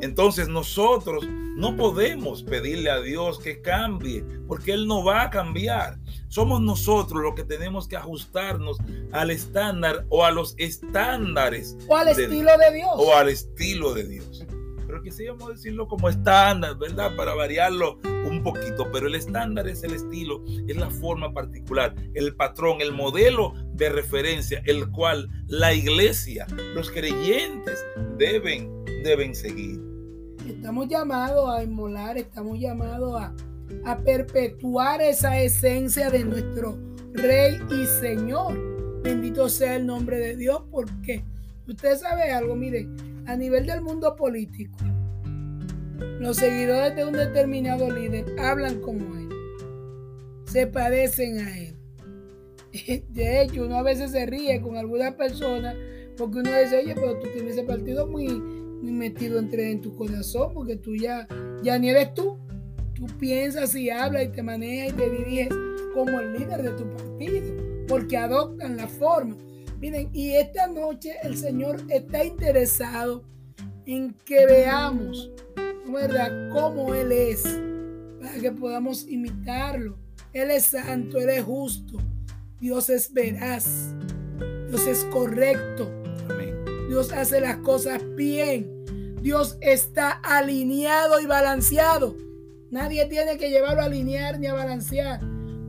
Entonces 0.00 0.48
nosotros 0.48 1.26
no 1.56 1.76
podemos 1.76 2.42
pedirle 2.42 2.90
a 2.90 3.00
Dios 3.00 3.38
que 3.38 3.60
cambie, 3.60 4.24
porque 4.46 4.72
Él 4.72 4.86
no 4.86 5.04
va 5.04 5.24
a 5.24 5.30
cambiar. 5.30 5.98
Somos 6.30 6.60
nosotros 6.60 7.20
los 7.24 7.34
que 7.34 7.42
tenemos 7.42 7.88
que 7.88 7.96
ajustarnos 7.96 8.78
al 9.10 9.32
estándar 9.32 10.06
o 10.10 10.24
a 10.24 10.30
los 10.30 10.54
estándares. 10.58 11.76
O 11.88 11.96
al 11.96 12.06
estilo 12.06 12.52
de 12.56 12.72
Dios. 12.72 12.92
O 12.94 13.16
al 13.16 13.28
estilo 13.28 13.92
de 13.94 14.04
Dios. 14.04 14.46
Pero 14.86 15.02
quisiéramos 15.02 15.48
decirlo 15.48 15.88
como 15.88 16.08
estándar, 16.08 16.78
¿verdad? 16.78 17.16
Para 17.16 17.34
variarlo 17.34 17.98
un 18.24 18.44
poquito. 18.44 18.92
Pero 18.92 19.08
el 19.08 19.16
estándar 19.16 19.66
es 19.66 19.82
el 19.82 19.92
estilo, 19.92 20.44
es 20.68 20.76
la 20.76 20.88
forma 20.88 21.32
particular, 21.34 21.96
el 22.14 22.36
patrón, 22.36 22.80
el 22.80 22.92
modelo 22.92 23.52
de 23.74 23.88
referencia, 23.88 24.62
el 24.66 24.88
cual 24.92 25.28
la 25.48 25.74
iglesia, 25.74 26.46
los 26.76 26.92
creyentes 26.92 27.84
deben, 28.18 28.84
deben 29.02 29.34
seguir. 29.34 29.80
Estamos 30.46 30.86
llamados 30.86 31.50
a 31.50 31.64
inmolar, 31.64 32.18
estamos 32.18 32.56
llamados 32.56 33.20
a 33.20 33.34
a 33.84 33.98
perpetuar 33.98 35.00
esa 35.00 35.40
esencia 35.40 36.10
de 36.10 36.24
nuestro 36.24 36.78
Rey 37.12 37.58
y 37.70 37.86
Señor. 37.86 39.02
Bendito 39.02 39.48
sea 39.48 39.76
el 39.76 39.86
nombre 39.86 40.18
de 40.18 40.36
Dios, 40.36 40.62
porque 40.70 41.24
usted 41.66 41.96
sabe 41.96 42.30
algo, 42.30 42.54
mire, 42.54 42.88
a 43.26 43.36
nivel 43.36 43.66
del 43.66 43.80
mundo 43.80 44.14
político, 44.16 44.76
los 46.20 46.36
seguidores 46.36 46.94
de 46.96 47.04
un 47.04 47.12
determinado 47.12 47.90
líder 47.90 48.24
hablan 48.38 48.80
como 48.80 49.16
él, 49.16 49.28
se 50.44 50.66
parecen 50.66 51.38
a 51.38 51.58
él. 51.58 51.76
De 53.08 53.42
hecho, 53.42 53.64
uno 53.64 53.76
a 53.76 53.82
veces 53.82 54.12
se 54.12 54.26
ríe 54.26 54.60
con 54.60 54.76
algunas 54.76 55.14
personas 55.14 55.76
porque 56.16 56.40
uno 56.40 56.50
dice, 56.50 56.78
oye, 56.78 56.94
pero 56.94 57.18
tú 57.18 57.28
tienes 57.32 57.54
ese 57.54 57.62
partido 57.62 58.06
muy, 58.06 58.28
muy 58.28 58.92
metido 58.92 59.38
entre 59.38 59.70
en 59.70 59.80
tu 59.80 59.96
corazón 59.96 60.52
porque 60.52 60.76
tú 60.76 60.94
ya, 60.94 61.26
ya 61.62 61.78
ni 61.78 61.90
eres 61.90 62.12
tú. 62.14 62.38
Tú 63.00 63.06
piensas 63.18 63.74
y 63.74 63.88
hablas 63.88 64.24
y 64.24 64.28
te 64.28 64.42
manejas 64.42 64.92
y 64.92 64.96
te 64.96 65.08
diriges 65.08 65.48
como 65.94 66.20
el 66.20 66.34
líder 66.34 66.62
de 66.62 66.70
tu 66.72 66.84
partido, 66.90 67.56
porque 67.88 68.18
adoptan 68.18 68.76
la 68.76 68.86
forma. 68.86 69.34
Miren, 69.80 70.10
y 70.12 70.32
esta 70.32 70.66
noche 70.66 71.14
el 71.22 71.34
Señor 71.38 71.80
está 71.88 72.22
interesado 72.22 73.24
en 73.86 74.12
que 74.26 74.44
veamos, 74.44 75.32
¿verdad?, 75.88 76.50
cómo 76.52 76.94
Él 76.94 77.10
es, 77.10 77.42
para 78.20 78.34
que 78.34 78.52
podamos 78.52 79.08
imitarlo. 79.08 79.96
Él 80.34 80.50
es 80.50 80.66
santo, 80.66 81.18
Él 81.18 81.30
es 81.30 81.42
justo, 81.42 81.96
Dios 82.60 82.90
es 82.90 83.14
veraz, 83.14 83.94
Dios 84.68 84.86
es 84.86 85.04
correcto, 85.04 85.90
Dios 86.86 87.12
hace 87.12 87.40
las 87.40 87.56
cosas 87.58 88.02
bien, 88.14 89.16
Dios 89.22 89.56
está 89.62 90.10
alineado 90.22 91.18
y 91.18 91.24
balanceado. 91.24 92.14
Nadie 92.70 93.06
tiene 93.06 93.36
que 93.36 93.50
llevarlo 93.50 93.82
a 93.82 93.86
alinear 93.86 94.38
ni 94.38 94.46
a 94.46 94.54
balancear. 94.54 95.20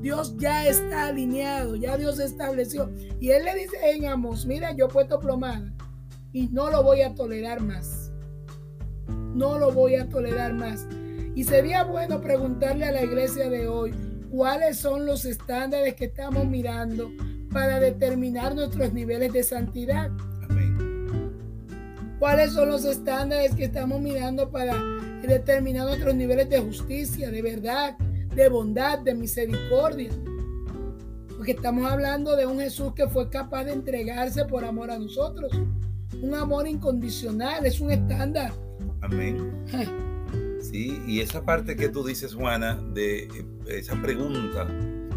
Dios 0.01 0.35
ya 0.37 0.67
está 0.67 1.07
alineado, 1.07 1.75
ya 1.75 1.97
Dios 1.97 2.19
estableció. 2.19 2.91
Y 3.19 3.31
Él 3.31 3.45
le 3.45 3.55
dice 3.55 3.77
en 3.91 4.07
Amos, 4.07 4.45
mira, 4.45 4.75
yo 4.75 4.85
he 4.85 4.89
puesto 4.89 5.19
plomada 5.19 5.73
y 6.33 6.47
no 6.47 6.69
lo 6.69 6.83
voy 6.83 7.01
a 7.01 7.13
tolerar 7.13 7.61
más. 7.61 8.11
No 9.07 9.57
lo 9.57 9.71
voy 9.71 9.95
a 9.95 10.09
tolerar 10.09 10.53
más. 10.53 10.87
Y 11.35 11.43
sería 11.43 11.83
bueno 11.83 12.21
preguntarle 12.21 12.85
a 12.85 12.91
la 12.91 13.03
iglesia 13.03 13.49
de 13.49 13.67
hoy 13.67 13.93
cuáles 14.29 14.77
son 14.77 15.05
los 15.05 15.25
estándares 15.25 15.95
que 15.95 16.05
estamos 16.05 16.45
mirando 16.45 17.11
para 17.51 17.79
determinar 17.79 18.55
nuestros 18.55 18.93
niveles 18.93 19.33
de 19.33 19.43
santidad. 19.43 20.09
¿Cuáles 22.21 22.53
son 22.53 22.69
los 22.69 22.85
estándares 22.85 23.55
que 23.55 23.63
estamos 23.63 23.99
mirando 23.99 24.51
para 24.51 24.75
determinar 25.23 25.87
nuestros 25.87 26.13
niveles 26.13 26.47
de 26.51 26.59
justicia, 26.59 27.31
de 27.31 27.41
verdad, 27.41 27.97
de 28.35 28.47
bondad, 28.47 28.99
de 28.99 29.15
misericordia. 29.15 30.11
Porque 31.35 31.53
estamos 31.53 31.91
hablando 31.91 32.35
de 32.35 32.45
un 32.45 32.59
Jesús 32.59 32.93
que 32.93 33.07
fue 33.07 33.27
capaz 33.31 33.63
de 33.63 33.73
entregarse 33.73 34.45
por 34.45 34.63
amor 34.63 34.91
a 34.91 34.99
nosotros. 34.99 35.51
Un 36.21 36.35
amor 36.35 36.67
incondicional, 36.67 37.65
es 37.65 37.81
un 37.81 37.89
estándar. 37.89 38.53
Amén. 39.01 39.51
Sí, 40.61 41.01
y 41.07 41.21
esa 41.21 41.43
parte 41.43 41.75
que 41.75 41.89
tú 41.89 42.03
dices, 42.03 42.35
Juana, 42.35 42.79
de 42.93 43.23
eh, 43.23 43.29
esa 43.67 43.99
pregunta 43.99 44.67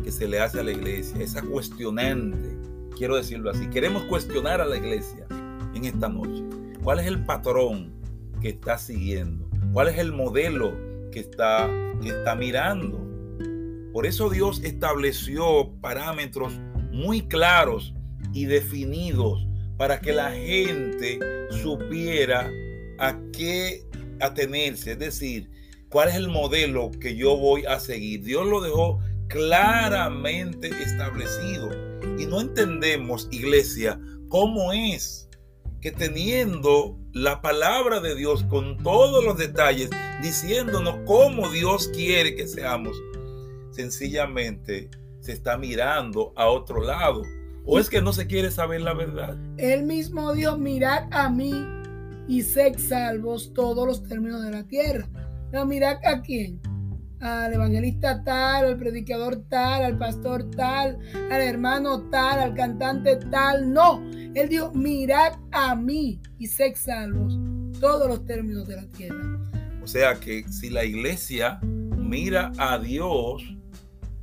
que 0.03 0.11
se 0.11 0.27
le 0.27 0.41
hace 0.41 0.59
a 0.59 0.63
la 0.63 0.73
iglesia, 0.73 1.23
esa 1.23 1.43
cuestionante, 1.43 2.57
quiero 2.97 3.17
decirlo 3.17 3.51
así, 3.51 3.69
queremos 3.69 4.05
cuestionar 4.05 4.63
a 4.63 4.65
la 4.65 4.79
iglesia 4.79 5.27
en 5.75 5.85
esta 5.85 6.09
noche. 6.09 6.64
¿Cuál 6.85 7.01
es 7.01 7.07
el 7.07 7.25
patrón 7.25 7.95
que 8.43 8.51
está 8.51 8.77
siguiendo? 8.77 9.49
¿Cuál 9.73 9.89
es 9.89 9.97
el 9.97 10.13
modelo 10.13 10.77
que 11.11 11.21
está, 11.21 11.67
que 12.03 12.11
está 12.11 12.35
mirando? 12.35 13.01
Por 13.91 14.05
eso 14.05 14.29
Dios 14.29 14.61
estableció 14.63 15.73
parámetros 15.81 16.53
muy 16.93 17.23
claros 17.23 17.95
y 18.35 18.45
definidos 18.45 19.47
para 19.79 19.99
que 19.99 20.13
la 20.13 20.33
gente 20.33 21.19
supiera 21.63 22.51
a 22.99 23.19
qué 23.33 23.87
atenerse, 24.21 24.93
es 24.93 24.99
decir, 24.99 25.51
cuál 25.89 26.11
es 26.11 26.17
el 26.17 26.29
modelo 26.29 26.91
que 27.01 27.17
yo 27.17 27.35
voy 27.35 27.65
a 27.65 27.81
seguir. 27.81 28.25
Dios 28.25 28.47
lo 28.47 28.61
dejó 28.61 29.01
claramente 29.29 30.69
establecido 30.69 31.71
y 32.19 32.27
no 32.27 32.43
entendemos, 32.43 33.27
iglesia, 33.31 33.99
cómo 34.29 34.71
es 34.75 35.25
que 35.85 35.93
teniendo 35.93 36.97
la 37.13 37.43
palabra 37.43 38.01
de 38.01 38.15
Dios 38.15 38.43
con 38.45 38.79
todos 38.79 39.23
los 39.23 39.37
detalles, 39.37 39.91
diciéndonos 40.23 41.01
cómo 41.05 41.51
Dios 41.51 41.89
quiere 41.89 42.35
que 42.35 42.47
seamos, 42.49 42.97
sencillamente 43.71 44.89
se 45.21 45.33
está 45.33 45.59
mirando 45.59 46.33
a 46.37 46.49
otro 46.49 46.83
lado. 46.83 47.21
¿O 47.67 47.79
es 47.79 47.91
que 47.91 48.01
no 48.01 48.15
se 48.15 48.27
quiere 48.27 48.51
saber 48.51 48.81
la 48.81 48.95
verdad? 48.95 49.37
Él 49.59 49.83
mismo 49.83 50.33
Dios, 50.33 50.59
mirad 50.59 51.07
a 51.11 51.29
mí 51.29 51.53
y 52.29 52.41
sed 52.41 52.79
salvos 52.79 53.53
todos 53.53 53.87
los 53.87 54.03
términos 54.05 54.43
de 54.43 54.53
la 54.53 54.65
tierra. 54.65 55.07
No, 55.53 55.67
mirad 55.67 55.99
a 56.07 56.23
quién 56.23 56.63
al 57.25 57.55
evangelista 57.55 58.23
tal, 58.23 58.67
al 58.67 58.77
predicador 58.77 59.45
tal, 59.49 59.83
al 59.83 59.97
pastor 59.97 60.51
tal, 60.51 60.99
al 61.31 61.41
hermano 61.41 62.03
tal, 62.11 62.39
al 62.39 62.55
cantante 62.55 63.17
tal. 63.17 63.73
No, 63.73 64.03
él 64.35 64.49
dijo, 64.51 64.71
mirad 64.73 65.33
a 65.51 65.75
mí 65.75 66.21
y 66.39 66.47
sé 66.47 66.75
salvos 66.77 67.39
todos 67.81 68.09
los 68.09 68.27
términos 68.27 68.69
de 68.69 68.77
la 68.77 68.87
tierra. 68.89 69.41
O 69.83 69.87
sea 69.87 70.15
que 70.15 70.45
si 70.53 70.69
la 70.69 70.85
iglesia 70.85 71.59
mira 71.63 72.53
a 72.59 72.79
Dios, 72.79 73.43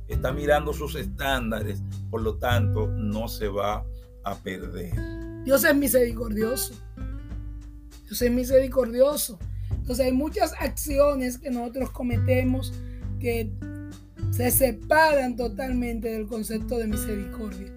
está 0.06 0.32
mirando 0.32 0.72
sus 0.72 0.94
estándares, 0.94 1.82
por 2.08 2.22
lo 2.22 2.38
tanto 2.38 2.86
no 2.86 3.26
se 3.26 3.48
va 3.48 3.84
a 4.22 4.34
perder. 4.36 4.92
Dios 5.44 5.64
es 5.64 5.74
misericordioso. 5.74 6.74
Dios 8.04 8.22
es 8.22 8.30
misericordioso. 8.30 9.40
Entonces 9.72 10.06
hay 10.06 10.12
muchas 10.12 10.52
acciones 10.60 11.38
que 11.38 11.50
nosotros 11.50 11.90
cometemos 11.90 12.72
que 13.22 13.48
se 14.32 14.50
separan 14.50 15.36
totalmente 15.36 16.08
del 16.10 16.26
concepto 16.26 16.76
de 16.78 16.88
misericordia. 16.88 17.72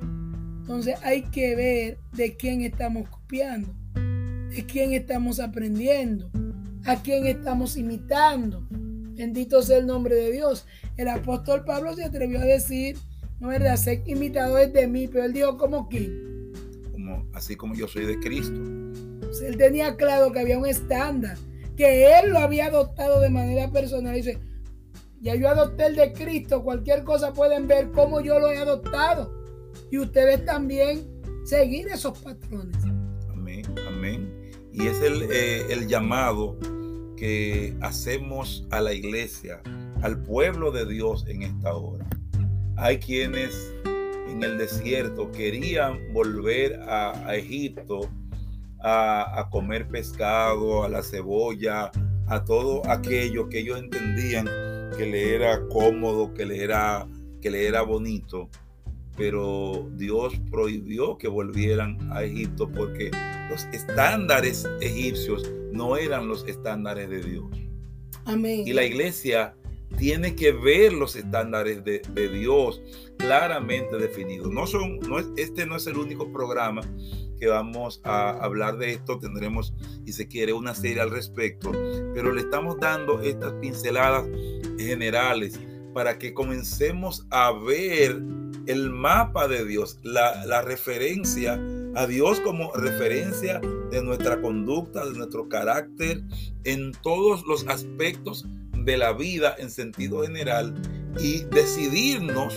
Entonces 0.62 0.96
hay 1.04 1.22
que 1.22 1.56
ver 1.56 2.00
de 2.14 2.36
quién 2.36 2.62
estamos 2.62 3.08
copiando, 3.08 3.70
de 3.93 4.66
quién 4.68 4.93
estamos 4.93 5.39
aprendiendo, 5.39 6.32
a 6.86 6.96
quién 7.04 7.28
estamos 7.28 7.78
imitando. 7.78 8.66
Bendito 8.72 9.62
sea 9.62 9.78
el 9.78 9.86
nombre 9.86 10.16
de 10.16 10.32
Dios. 10.32 10.66
El 10.98 11.10
apóstol 11.10 11.64
Pablo 11.64 11.93
se 11.93 12.04
atrevió 12.04 12.39
a 12.39 12.46
decir, 12.46 12.98
no 13.39 13.52
es 13.52 13.60
verdad, 13.60 13.78
ser 13.78 14.02
imitadores 14.08 14.74
de 14.74 14.88
mí, 14.88 15.08
pero 15.08 15.26
él 15.26 15.34
dijo, 15.34 15.58
¿como 15.58 15.88
quién? 15.88 16.52
Como, 16.91 17.28
así 17.36 17.56
como 17.56 17.76
yo 17.76 17.88
soy 17.88 18.06
de 18.06 18.20
Cristo. 18.20 18.60
él 19.46 19.58
tenía 19.58 19.96
claro 19.96 20.32
que 20.32 20.39
había 20.39 20.58
un 20.58 20.66
estándar, 20.66 21.38
que 21.78 22.18
él 22.18 22.32
lo 22.32 22.39
había 22.39 22.68
adoptado 22.68 23.20
de 23.20 23.30
manera 23.30 23.70
personal. 23.72 24.16
Dice, 24.16 24.39
ya 25.26 25.34
yo 25.34 25.49
adopté 25.49 25.88
el 25.88 25.95
de 25.95 26.13
Cristo. 26.13 26.63
Cualquier 26.63 27.03
cosa 27.03 27.34
pueden 27.34 27.67
ver 27.67 27.91
cómo 27.91 28.21
yo 28.21 28.39
lo 28.39 28.51
he 28.51 28.59
adoptado. 28.59 29.34
Y 29.89 29.97
ustedes 29.97 30.45
también 30.45 31.03
seguir 31.45 31.88
esos 31.88 32.19
patrones. 32.19 32.78
Amén, 33.30 33.65
amén. 33.88 34.51
Y 34.71 34.86
es 34.86 35.01
el, 35.01 35.23
eh, 35.32 35.65
el 35.71 35.88
llamado 35.88 36.55
que 37.17 37.76
hacemos 37.82 38.67
a 38.69 38.80
la 38.82 38.93
iglesia, 38.93 39.61
al 40.03 40.21
pueblo 40.21 40.69
de 40.69 40.86
Dios 40.86 41.26
en 41.28 41.41
esta 41.41 41.73
hora. 41.73 42.05
Hay 42.78 42.99
quienes 42.99 43.73
en 44.28 44.43
el 44.43 44.59
desierto 44.59 45.32
querían 45.32 46.13
volver 46.13 46.80
a, 46.88 47.36
Egipto 47.36 48.09
a, 48.80 49.39
a, 49.39 49.49
comer 49.49 49.88
pescado, 49.88 50.84
a 50.84 50.89
la 50.89 51.01
cebolla, 51.01 51.89
a 52.28 52.43
todo 52.43 52.88
aquello 52.88 53.49
que 53.49 53.59
ellos 53.59 53.80
entendían 53.80 54.74
que 54.98 55.06
le 55.06 55.36
era 55.36 55.66
cómodo, 55.68 56.34
que 56.34 56.46
le 56.46 56.64
era, 56.64 57.08
que 57.42 57.50
le 57.50 57.68
era 57.68 57.82
bonito. 57.82 58.50
Pero 59.18 59.90
Dios 59.94 60.34
prohibió 60.52 61.18
que 61.18 61.28
volvieran 61.28 61.98
a 62.12 62.24
Egipto 62.24 62.70
porque 62.70 63.12
los 63.50 63.66
estándares 63.66 64.68
egipcios 64.82 65.50
no 65.72 65.96
eran 65.98 66.28
los 66.28 66.46
estándares 66.48 67.10
de 67.10 67.22
Dios. 67.22 67.46
Amén. 68.26 68.64
Y 68.66 68.74
la 68.74 68.84
iglesia 68.84 69.56
tiene 69.98 70.36
que 70.36 70.52
ver 70.52 70.93
los 70.93 71.16
estándares 71.16 71.84
de, 71.84 72.02
Dios 72.30 72.82
claramente 73.18 73.98
definidos. 73.98 74.52
No 74.52 74.68
son, 74.68 75.00
no 75.00 75.20
es, 75.20 75.28
este 75.38 75.66
no 75.66 75.76
es 75.76 75.88
el 75.88 75.98
único 75.98 76.32
programa 76.32 76.82
que 77.39 77.48
vamos 77.48 78.02
a 78.04 78.32
hablar 78.32 78.78
de 78.78 78.91
esto. 78.91 79.20
Tendremos, 79.20 79.74
si 80.06 80.14
se 80.14 80.28
quiere, 80.28 80.54
una 80.54 80.76
serie 80.76 81.02
al 81.02 81.12
respecto. 81.12 81.72
Pero 82.14 82.32
le 82.32 82.41
estamos 82.41 82.78
dando 82.80 83.22
estas 83.22 83.54
pinceladas 83.54 84.26
generales 84.78 85.60
para 85.93 86.18
que 86.18 86.34
comencemos 86.34 87.26
a 87.30 87.52
ver 87.54 88.22
el 88.68 88.89
mapa 88.89 89.48
de 89.48 89.64
Dios, 89.66 90.00
la, 90.04 90.46
la 90.46 90.62
referencia 90.62 91.60
a 91.96 92.08
Dios 92.08 92.41
como 92.41 92.74
referencia 92.74 93.62
de 93.91 94.04
nuestra 94.04 94.41
conducta, 94.41 95.06
de 95.06 95.14
nuestro 95.14 95.48
carácter, 95.48 96.22
en 96.66 96.91
todos 97.02 97.46
los 97.46 97.66
aspectos 97.68 98.46
de 98.86 98.98
la 98.98 99.14
vida 99.14 99.56
en 99.58 99.70
sentido 99.70 100.24
general 100.24 100.74
y 101.20 101.40
decidirnos 101.46 102.54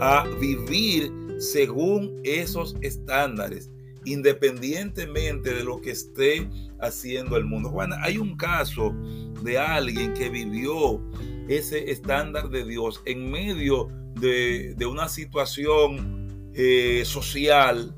a 0.00 0.26
vivir 0.40 1.12
según 1.38 2.20
esos 2.24 2.74
estándares, 2.80 3.70
independientemente 4.04 5.54
de 5.54 5.64
lo 5.64 5.80
que 5.80 5.90
esté 5.90 6.48
haciendo 6.80 7.36
el 7.36 7.44
mundo. 7.44 7.70
Juana, 7.70 7.98
hay 8.02 8.18
un 8.18 8.36
caso 8.36 8.94
de 9.42 9.58
alguien 9.58 10.14
que 10.14 10.28
vivió 10.28 11.00
ese 11.48 11.90
estándar 11.90 12.48
de 12.50 12.64
Dios 12.64 13.02
en 13.04 13.30
medio 13.30 13.88
de, 14.20 14.74
una 14.86 15.08
situación 15.08 16.50
eh, 16.54 17.02
social 17.04 17.94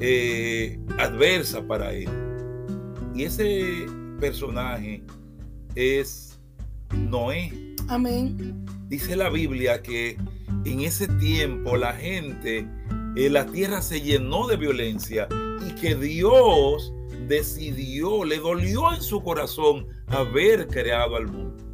eh, 0.00 0.78
adversa 0.98 1.66
para 1.66 1.92
él. 1.92 2.08
Y 3.14 3.24
ese 3.24 3.86
personaje 4.20 5.02
es 5.74 6.29
Noé. 6.96 7.52
Amén. 7.88 8.64
Dice 8.88 9.16
la 9.16 9.30
Biblia 9.30 9.82
que 9.82 10.16
en 10.64 10.80
ese 10.80 11.08
tiempo 11.08 11.76
la 11.76 11.92
gente, 11.92 12.66
eh, 13.16 13.30
la 13.30 13.46
tierra 13.46 13.82
se 13.82 14.00
llenó 14.00 14.46
de 14.46 14.56
violencia 14.56 15.28
y 15.66 15.74
que 15.74 15.94
Dios 15.94 16.92
decidió, 17.28 18.24
le 18.24 18.38
dolió 18.38 18.92
en 18.92 19.02
su 19.02 19.22
corazón 19.22 19.86
haber 20.08 20.66
creado 20.66 21.16
al 21.16 21.28
mundo. 21.28 21.64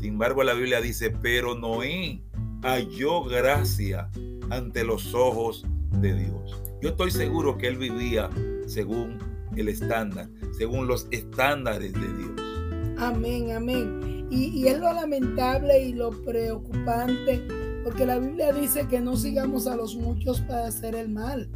Sin 0.00 0.14
embargo, 0.14 0.42
la 0.42 0.54
Biblia 0.54 0.80
dice, 0.80 1.10
pero 1.10 1.54
Noé 1.54 2.22
halló 2.62 3.22
gracia 3.24 4.10
ante 4.50 4.84
los 4.84 5.14
ojos 5.14 5.64
de 6.00 6.14
Dios. 6.14 6.60
Yo 6.82 6.90
estoy 6.90 7.10
seguro 7.10 7.56
que 7.56 7.68
él 7.68 7.78
vivía 7.78 8.28
según 8.66 9.18
el 9.56 9.68
estándar, 9.68 10.28
según 10.56 10.86
los 10.86 11.06
estándares 11.10 11.92
de 11.92 12.00
Dios. 12.00 12.98
Amén, 12.98 13.52
amén. 13.52 14.13
Y, 14.34 14.66
es 14.66 14.80
lo 14.80 14.92
lamentable 14.92 15.84
y 15.84 15.92
lo 15.92 16.10
preocupante, 16.10 17.40
porque 17.84 18.04
la 18.04 18.18
Biblia 18.18 18.52
dice 18.52 18.88
que 18.88 19.00
no 19.00 19.16
sigamos 19.16 19.68
a 19.68 19.76
los 19.76 19.94
muchos 19.94 20.40
para 20.40 20.66
hacer 20.66 20.96
el 20.96 21.08
mal. 21.08 21.48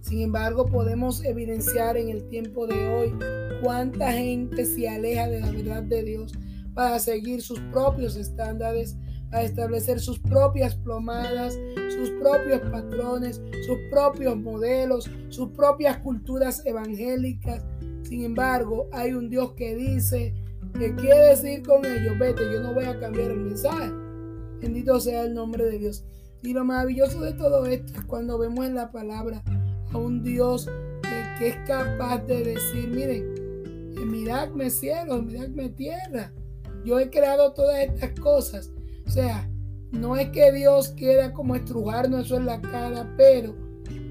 Sin 0.00 0.20
embargo, 0.22 0.66
podemos 0.66 1.24
evidenciar 1.24 1.96
en 1.96 2.08
el 2.08 2.26
tiempo 2.26 2.66
de 2.66 2.88
hoy 2.88 3.14
cuánta 3.62 4.12
gente 4.12 4.64
se 4.64 4.88
aleja 4.88 5.28
de 5.28 5.40
la 5.40 5.50
verdad 5.52 5.82
de 5.84 6.02
Dios 6.02 6.32
para 6.74 6.98
seguir 6.98 7.42
sus 7.42 7.60
propios 7.72 8.16
estándares, 8.16 8.96
para 9.30 9.44
establecer 9.44 10.00
sus 10.00 10.18
propias 10.18 10.74
plomadas, 10.74 11.56
sus 11.96 12.10
propios 12.20 12.60
patrones, 12.72 13.40
sus 13.66 13.78
propios 13.90 14.36
modelos, 14.36 15.08
sus 15.28 15.50
propias 15.50 15.98
culturas 15.98 16.62
evangélicas. 16.66 17.64
Sin 18.02 18.24
embargo, 18.24 18.88
hay 18.92 19.12
un 19.12 19.30
Dios 19.30 19.52
que 19.52 19.76
dice, 19.76 20.34
¿Qué 20.78 20.94
quiere 20.94 21.28
decir 21.28 21.62
con 21.62 21.84
ellos? 21.86 22.18
Vete, 22.18 22.42
yo 22.52 22.60
no 22.60 22.74
voy 22.74 22.84
a 22.84 23.00
cambiar 23.00 23.30
el 23.30 23.38
mensaje. 23.38 23.90
Bendito 24.60 25.00
sea 25.00 25.22
el 25.22 25.32
nombre 25.32 25.64
de 25.64 25.78
Dios. 25.78 26.04
Y 26.42 26.52
lo 26.52 26.64
maravilloso 26.64 27.20
de 27.20 27.32
todo 27.32 27.64
esto 27.64 27.94
es 27.94 28.04
cuando 28.04 28.38
vemos 28.38 28.66
en 28.66 28.74
la 28.74 28.92
palabra 28.92 29.42
a 29.92 29.96
un 29.96 30.22
Dios 30.22 30.68
que, 31.38 31.48
es 31.48 31.56
capaz 31.66 32.18
de 32.26 32.44
decir, 32.44 32.88
miren, 32.88 33.24
miradme 34.10 34.68
cielo, 34.68 35.22
miradme 35.22 35.70
tierra. 35.70 36.32
Yo 36.84 37.00
he 37.00 37.08
creado 37.08 37.54
todas 37.54 37.80
estas 37.80 38.18
cosas. 38.20 38.70
O 39.06 39.10
sea, 39.10 39.48
no 39.92 40.16
es 40.16 40.28
que 40.28 40.52
Dios 40.52 40.90
quiera 40.90 41.32
como 41.32 41.56
estrujarnos 41.56 42.26
eso 42.26 42.36
en 42.36 42.46
la 42.46 42.60
cara, 42.60 43.14
pero 43.16 43.56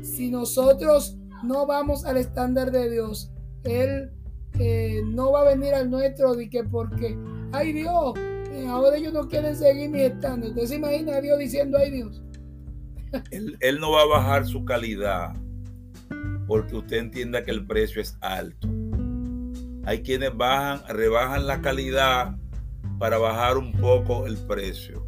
si 0.02 0.32
nosotros 0.32 1.18
no 1.44 1.68
vamos 1.68 2.06
al 2.06 2.18
estándar 2.18 2.72
de 2.72 2.90
Dios, 2.90 3.32
Él 3.64 4.12
no 5.06 5.32
va 5.32 5.42
a 5.42 5.56
venir 5.56 5.74
al 5.74 5.90
nuestro 5.90 6.36
de 6.36 6.50
que 6.50 6.64
porque, 6.64 7.18
ay 7.52 7.74
Dios, 7.74 8.14
eh, 8.18 8.66
ahora 8.68 8.98
ellos 8.98 9.14
no 9.14 9.28
quieren 9.28 9.56
seguir 9.56 9.90
mi 9.90 10.02
estando. 10.02 10.48
Entonces 10.48 10.70
se 10.70 10.76
imagina 10.76 11.18
a 11.18 11.22
Dios 11.22 11.38
diciendo, 11.40 11.78
ay 11.78 11.92
Dios. 11.92 12.22
él, 13.32 13.80
no 13.80 13.92
va 13.92 14.04
a 14.04 14.06
bajar 14.06 14.46
su 14.46 14.64
calidad 14.66 15.34
porque 16.48 16.76
usted 16.76 16.98
entienda 16.98 17.44
que 17.44 17.52
el 17.52 17.66
precio 17.66 18.02
es 18.02 18.18
alto. 18.22 18.68
Hay 19.86 20.02
quienes 20.02 20.36
bajan, 20.36 20.82
rebajan 20.88 21.48
la 21.48 21.62
calidad 21.62 22.36
para 22.98 23.18
bajar 23.18 23.58
un 23.58 23.74
poco 23.74 24.26
el 24.26 24.38
precio. 24.38 25.06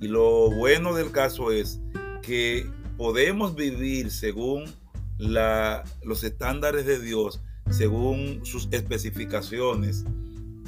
Y 0.00 0.08
lo 0.08 0.50
bueno 0.50 0.94
del 0.94 1.10
caso 1.10 1.50
es 1.50 1.80
que 2.22 2.66
podemos 2.96 3.54
vivir 3.54 4.10
según 4.10 4.64
la, 5.18 5.82
los 6.02 6.24
estándares 6.24 6.86
de 6.86 6.98
Dios 6.98 7.42
según 7.70 8.40
sus 8.44 8.68
especificaciones 8.70 10.04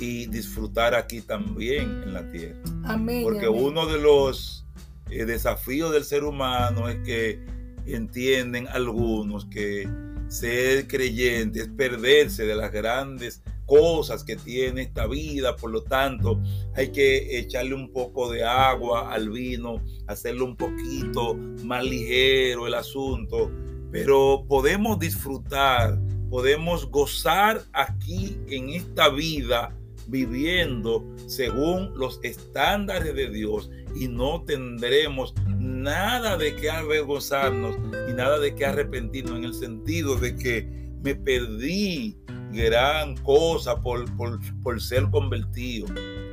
y 0.01 0.26
disfrutar 0.26 0.94
aquí 0.94 1.20
también 1.20 2.03
en 2.05 2.14
la 2.14 2.30
tierra. 2.30 2.59
Amén. 2.84 3.22
Porque 3.22 3.49
uno 3.49 3.86
de 3.86 4.01
los 4.01 4.64
eh, 5.11 5.24
desafíos 5.24 5.92
del 5.92 6.05
ser 6.05 6.24
humano 6.24 6.88
es 6.88 6.99
que 7.05 7.40
entienden 7.86 8.68
algunos 8.68 9.46
que 9.46 9.88
ser 10.28 10.86
creyente 10.86 11.61
es 11.61 11.68
perderse 11.68 12.44
de 12.44 12.55
las 12.55 12.70
grandes 12.70 13.42
cosas 13.64 14.24
que 14.24 14.36
tiene 14.36 14.82
esta 14.82 15.07
vida, 15.07 15.57
por 15.57 15.70
lo 15.70 15.82
tanto 15.82 16.40
hay 16.74 16.88
que 16.88 17.38
echarle 17.38 17.74
un 17.74 17.92
poco 17.92 18.30
de 18.30 18.44
agua 18.44 19.12
al 19.12 19.30
vino, 19.30 19.82
hacerlo 20.07 20.46
un 20.46 20.57
poquito 20.57 21.34
más 21.64 21.84
ligero 21.84 22.66
el 22.66 22.74
asunto, 22.74 23.51
pero 23.90 24.44
podemos 24.49 24.99
disfrutar 24.99 25.99
podemos 26.30 26.90
gozar 26.90 27.62
aquí 27.72 28.36
en 28.48 28.70
esta 28.70 29.08
vida 29.08 29.74
viviendo 30.08 31.04
según 31.26 31.92
los 31.96 32.18
estándares 32.22 33.14
de 33.14 33.28
Dios 33.28 33.70
y 33.94 34.08
no 34.08 34.42
tendremos 34.44 35.34
nada 35.58 36.36
de 36.36 36.56
qué 36.56 36.70
avergonzarnos 36.70 37.76
y 38.08 38.12
nada 38.14 38.38
de 38.38 38.54
qué 38.54 38.66
arrepentirnos 38.66 39.36
en 39.36 39.44
el 39.44 39.54
sentido 39.54 40.16
de 40.16 40.34
que 40.36 40.68
me 41.02 41.14
perdí 41.14 42.16
gran 42.52 43.16
cosa 43.18 43.80
por, 43.80 44.04
por, 44.16 44.40
por 44.62 44.80
ser 44.80 45.10
convertido. 45.10 45.86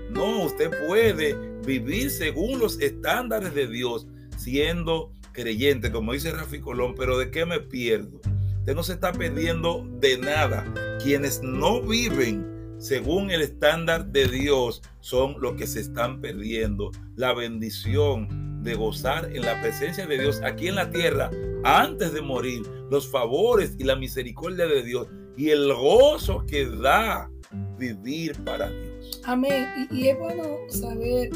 No, 0.10 0.46
usted 0.46 0.72
puede 0.88 1.36
vivir 1.66 2.10
según 2.10 2.60
los 2.60 2.80
estándares 2.80 3.54
de 3.54 3.68
Dios 3.68 4.08
siendo 4.38 5.12
creyente, 5.34 5.92
como 5.92 6.14
dice 6.14 6.32
Rafi 6.32 6.60
Colón, 6.60 6.96
pero 6.96 7.18
¿de 7.18 7.32
qué 7.32 7.46
me 7.46 7.60
pierdo? 7.60 8.22
Usted 8.66 8.76
no 8.78 8.82
se 8.82 8.94
está 8.94 9.12
perdiendo 9.12 9.88
de 10.00 10.18
nada. 10.18 10.66
Quienes 11.04 11.44
no 11.44 11.84
viven 11.84 12.74
según 12.80 13.30
el 13.30 13.44
estándar 13.44 14.08
de 14.08 14.28
Dios 14.28 14.82
son 15.02 15.36
los 15.40 15.54
que 15.54 15.68
se 15.68 15.82
están 15.82 16.20
perdiendo 16.20 16.90
la 17.16 17.36
bendición 17.36 18.64
de 18.64 18.74
gozar 18.74 19.30
en 19.32 19.44
la 19.44 19.62
presencia 19.62 20.08
de 20.08 20.18
Dios 20.18 20.42
aquí 20.44 20.68
en 20.68 20.74
la 20.78 20.90
tierra 20.90 21.30
antes 21.64 22.12
de 22.12 22.24
morir, 22.24 22.64
los 22.90 23.08
favores 23.08 23.76
y 23.78 23.84
la 23.84 23.96
misericordia 23.96 24.66
de 24.66 24.82
Dios 24.82 25.10
y 25.38 25.52
el 25.52 25.72
gozo 25.72 26.44
que 26.48 26.66
da 26.66 27.30
vivir 27.78 28.36
para 28.46 28.72
Dios. 28.72 29.22
Amén. 29.26 29.88
Y, 29.92 30.08
es 30.08 30.18
bueno 30.18 30.44
saber 30.70 31.30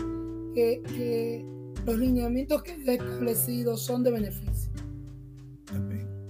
que, 0.56 1.46
los 1.86 1.96
lineamientos 1.96 2.64
que 2.64 2.72
he 2.72 2.94
establecido 2.96 3.78
son 3.78 4.02
de 4.02 4.10
beneficio. 4.10 4.59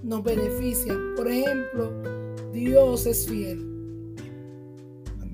Nos 0.10 0.24
beneficia. 0.24 0.97
Por 1.16 1.28
ejemplo, 1.28 1.93
Dios 2.51 3.05
es 3.05 3.28
fiel. 3.28 3.68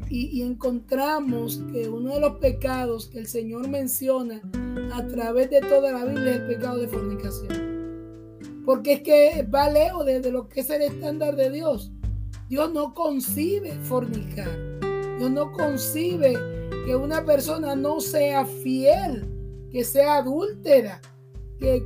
y, 0.09 0.41
encontramos 0.41 1.61
que 1.71 1.87
uno 1.87 2.13
de 2.13 2.19
los 2.19 2.37
pecados 2.39 3.07
que 3.07 3.19
el 3.19 3.27
Señor 3.27 3.69
menciona 3.69 4.41
a 4.93 5.07
través 5.07 5.49
de 5.49 5.61
toda 5.61 5.93
la 5.93 6.03
Biblia 6.03 6.31
es 6.31 6.41
el 6.41 6.47
pecado 6.47 6.77
de 6.77 6.87
fornicación. 6.89 8.63
Porque 8.65 8.93
es 8.93 9.01
que 9.01 9.47
va 9.49 9.69
lejos 9.69 10.05
de, 10.05 10.29
lo 10.29 10.49
que 10.49 10.59
es 10.59 10.69
el 10.69 10.81
estándar 10.81 11.37
de 11.37 11.51
Dios. 11.51 11.93
Dios 12.49 12.73
no 12.73 12.93
concibe 12.93 13.71
fornicar. 13.83 14.49
Dios 15.17 15.31
no 15.31 15.53
concibe 15.53 16.33
que 16.85 16.97
una 16.97 17.23
persona 17.23 17.77
no 17.77 18.01
sea 18.01 18.45
fiel, 18.45 19.25
que 19.71 19.85
sea 19.85 20.17
adúltera, 20.17 20.99
que, 21.59 21.81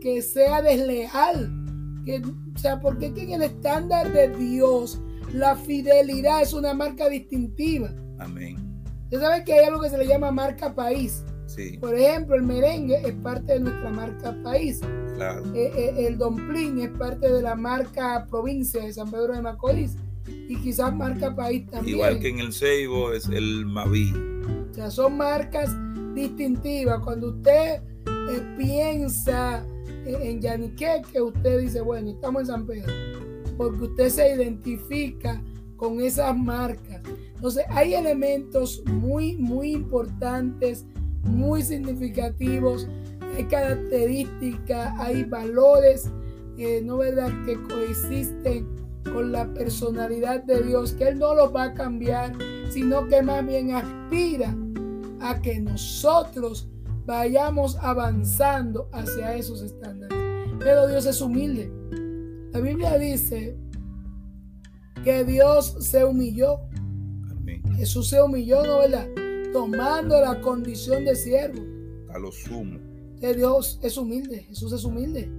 que, 0.00 0.20
sea 0.20 0.60
desleal. 0.60 1.65
Que, 2.06 2.22
o 2.22 2.58
sea, 2.58 2.80
porque 2.80 3.06
en 3.06 3.32
el 3.32 3.42
estándar 3.42 4.12
de 4.12 4.28
Dios 4.36 5.00
la 5.32 5.56
fidelidad 5.56 6.40
es 6.40 6.52
una 6.52 6.72
marca 6.72 7.08
distintiva. 7.08 7.90
Amén. 8.18 8.56
Usted 9.04 9.20
sabe 9.20 9.44
que 9.44 9.52
hay 9.52 9.66
algo 9.66 9.80
que 9.80 9.90
se 9.90 9.98
le 9.98 10.06
llama 10.06 10.30
marca 10.30 10.74
país. 10.74 11.24
Sí. 11.46 11.78
Por 11.78 11.94
ejemplo, 11.94 12.34
el 12.36 12.42
merengue 12.42 13.00
es 13.06 13.14
parte 13.14 13.54
de 13.54 13.60
nuestra 13.60 13.90
marca 13.90 14.36
país. 14.42 14.80
Claro. 15.14 15.42
Eh, 15.54 15.72
eh, 15.76 16.06
el 16.06 16.18
domplín 16.18 16.80
es 16.80 16.90
parte 16.90 17.32
de 17.32 17.42
la 17.42 17.54
marca 17.54 18.26
provincia 18.30 18.82
de 18.82 18.92
San 18.92 19.10
Pedro 19.10 19.34
de 19.34 19.42
Macorís. 19.42 19.96
Y 20.26 20.56
quizás 20.56 20.94
marca 20.94 21.34
país 21.34 21.66
también. 21.70 21.96
Igual 21.96 22.18
que 22.18 22.28
en 22.28 22.40
el 22.40 22.52
Seibo 22.52 23.12
es 23.12 23.26
el 23.26 23.64
Maví. 23.66 24.12
O 24.70 24.74
sea, 24.74 24.90
son 24.90 25.16
marcas 25.16 25.70
distintivas. 26.14 27.00
Cuando 27.00 27.28
usted 27.28 27.80
eh, 28.06 28.54
piensa 28.58 29.64
en 30.06 30.40
Yanique, 30.40 31.02
que 31.12 31.20
usted 31.20 31.60
dice, 31.60 31.80
bueno, 31.80 32.10
estamos 32.10 32.42
en 32.42 32.46
San 32.46 32.66
Pedro 32.66 32.92
porque 33.56 33.84
usted 33.84 34.08
se 34.08 34.34
identifica 34.34 35.42
con 35.76 36.00
esas 36.00 36.36
marcas. 36.36 37.00
Entonces 37.34 37.64
hay 37.68 37.94
elementos 37.94 38.82
muy, 38.86 39.36
muy 39.36 39.72
importantes, 39.72 40.86
muy 41.22 41.62
significativos, 41.62 42.88
hay 43.36 43.44
características, 43.44 44.94
hay 44.98 45.24
valores, 45.24 46.10
eh, 46.56 46.80
no 46.82 46.98
verdad, 46.98 47.30
que 47.44 47.60
coexisten 47.62 48.66
con 49.04 49.32
la 49.32 49.52
personalidad 49.52 50.42
de 50.44 50.62
Dios, 50.62 50.92
que 50.92 51.08
Él 51.08 51.18
no 51.18 51.34
los 51.34 51.54
va 51.54 51.64
a 51.64 51.74
cambiar, 51.74 52.32
sino 52.70 53.06
que 53.06 53.22
más 53.22 53.46
bien 53.46 53.72
aspira 53.72 54.54
a 55.20 55.40
que 55.40 55.60
nosotros 55.60 56.68
vayamos 57.06 57.76
avanzando 57.76 58.88
hacia 58.92 59.36
esos 59.36 59.62
estándares. 59.62 60.18
Pero 60.58 60.88
Dios 60.88 61.06
es 61.06 61.20
humilde. 61.20 61.72
La 62.52 62.60
Biblia 62.60 62.98
dice 62.98 63.56
que 65.04 65.24
Dios 65.24 65.76
se 65.80 66.04
humilló. 66.04 66.60
Jesús 67.76 68.08
se 68.08 68.20
humilló, 68.20 68.64
¿no 68.64 68.78
verdad? 68.78 69.06
Tomando 69.52 70.20
la 70.20 70.40
condición 70.40 71.04
de 71.04 71.14
siervo. 71.14 71.62
A 72.12 72.18
lo 72.18 72.32
sumo. 72.32 72.78
Que 73.20 73.34
Dios 73.34 73.78
es 73.82 73.96
humilde, 73.96 74.42
Jesús 74.42 74.72
es 74.72 74.84
humilde. 74.84 75.30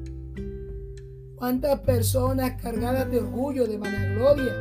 ¿Cuántas 1.35 1.79
personas 1.81 2.59
cargadas 2.61 3.11
de 3.11 3.19
orgullo, 3.19 3.67
de 3.67 3.77
vanagloria, 3.77 4.53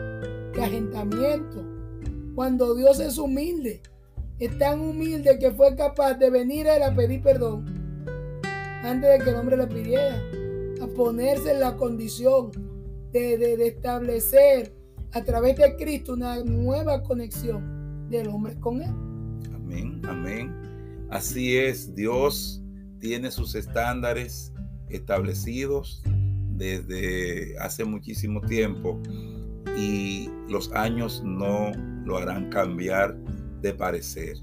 de 0.53 0.63
agentamiento? 0.63 1.65
Cuando 2.35 2.75
Dios 2.75 3.01
es 3.01 3.17
humilde, 3.17 3.81
es 4.39 4.59
tan 4.59 4.81
humilde 4.81 5.39
que 5.39 5.51
fue 5.51 5.75
capaz 5.77 6.15
de 6.15 6.31
venir 6.31 6.69
a 6.69 6.77
él 6.77 6.83
a 6.83 6.95
pedir 6.95 7.23
perdón 7.23 7.65
antes 8.83 9.19
de 9.19 9.25
que 9.25 9.31
el 9.31 9.37
hombre 9.37 9.57
le 9.57 9.67
pidiera 9.67 10.23
a 10.83 10.87
ponerse 10.89 11.53
en 11.53 11.61
la 11.61 11.77
condición 11.77 12.51
de, 13.13 13.67
establecer 13.67 14.75
a 15.13 15.23
través 15.23 15.57
de 15.57 15.75
Cristo 15.77 16.15
una 16.15 16.43
nueva 16.45 17.03
conexión 17.03 18.09
del 18.11 18.29
hombre 18.29 18.55
con 18.61 18.83
Él. 18.83 18.91
Amén, 19.55 20.03
amén. 20.07 20.55
Así 21.11 21.57
es, 21.57 21.95
Dios 21.95 22.63
tiene 23.01 23.31
sus 23.31 23.55
estándares 23.55 24.53
establecidos 24.89 26.03
desde 26.51 27.59
hace 27.59 27.85
muchísimo 27.85 28.41
tiempo 28.43 29.01
y 29.77 30.31
los 30.49 30.71
años 30.73 31.23
no 31.25 31.73
lo 32.05 32.19
harán 32.19 32.51
cambiar 32.51 33.17
de 33.67 33.75
parecer. 33.75 34.37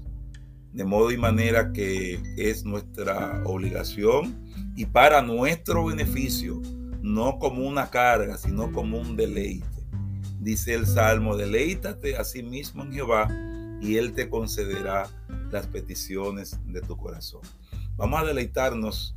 De 0.72 0.84
modo 0.84 1.10
y 1.10 1.16
manera 1.16 1.72
que 1.72 2.20
es 2.36 2.64
nuestra 2.64 3.42
obligación 3.44 4.44
y 4.76 4.86
para 4.86 5.22
nuestro 5.22 5.86
beneficio, 5.86 6.60
no 7.00 7.38
como 7.38 7.66
una 7.66 7.90
carga, 7.90 8.36
sino 8.36 8.72
como 8.72 8.98
un 8.98 9.16
deleite. 9.16 9.66
Dice 10.40 10.74
el 10.74 10.86
Salmo, 10.86 11.36
deleítate 11.36 12.16
a 12.16 12.24
sí 12.24 12.42
mismo 12.42 12.82
en 12.82 12.92
Jehová 12.92 13.28
y 13.80 13.96
Él 13.96 14.12
te 14.12 14.28
concederá 14.28 15.08
las 15.50 15.66
peticiones 15.68 16.58
de 16.66 16.80
tu 16.82 16.96
corazón. 16.96 17.42
Vamos 17.96 18.20
a 18.20 18.24
deleitarnos 18.24 19.16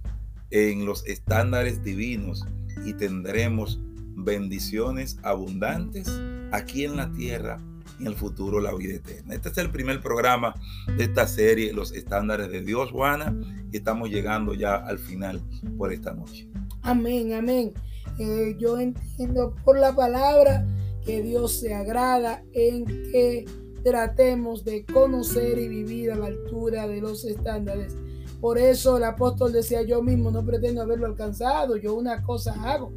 en 0.52 0.86
los 0.86 1.06
estándares 1.06 1.84
divinos 1.84 2.46
y 2.86 2.94
tendremos 2.94 3.80
bendiciones 4.16 5.18
abundantes 5.24 6.10
aquí 6.52 6.86
en 6.86 6.96
la 6.96 7.12
tierra 7.12 7.60
en 8.00 8.08
el 8.08 8.16
futuro 8.16 8.60
la 8.60 8.74
vida 8.74 8.96
eterna. 8.96 9.36
Este 9.36 9.50
es 9.50 9.58
el 9.58 9.72
primer 9.72 10.02
programa 10.02 10.54
de 10.96 11.04
esta 11.06 11.28
serie, 11.28 11.74
Los 11.74 11.92
Estándares 11.92 12.52
de 12.52 12.62
Dios, 12.62 12.92
Juana, 12.92 13.36
y 13.72 13.78
estamos 13.78 14.10
llegando 14.10 14.54
ya 14.54 14.76
al 14.76 15.00
final 15.00 15.42
por 15.78 15.92
esta 15.92 16.14
noche. 16.14 16.48
Amén, 16.82 17.34
amén. 17.34 17.74
Eh, 18.20 18.56
yo 18.60 18.80
entiendo 18.80 19.56
por 19.64 19.80
la 19.80 19.96
palabra 19.96 20.66
que 21.06 21.22
Dios 21.22 21.60
se 21.60 21.74
agrada 21.74 22.44
en 22.54 22.86
que 22.86 23.46
tratemos 23.84 24.64
de 24.66 24.86
conocer 24.86 25.58
y 25.58 25.68
vivir 25.68 26.12
a 26.12 26.16
la 26.16 26.28
altura 26.28 26.88
de 26.88 27.00
los 27.00 27.24
estándares. 27.26 27.96
Por 28.42 28.58
eso 28.58 28.98
el 28.98 29.04
apóstol 29.04 29.52
decía, 29.52 29.82
yo 29.82 30.02
mismo 30.04 30.30
no 30.30 30.46
pretendo 30.46 30.82
haberlo 30.82 31.08
alcanzado, 31.08 31.78
yo 31.78 31.96
una 31.96 32.22
cosa 32.24 32.54
hago. 32.70 32.92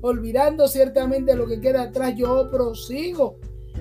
Olvidando 0.00 0.68
ciertamente 0.68 1.34
lo 1.34 1.46
que 1.46 1.60
queda 1.60 1.84
atrás, 1.84 2.14
yo 2.16 2.50
prosigo 2.50 3.38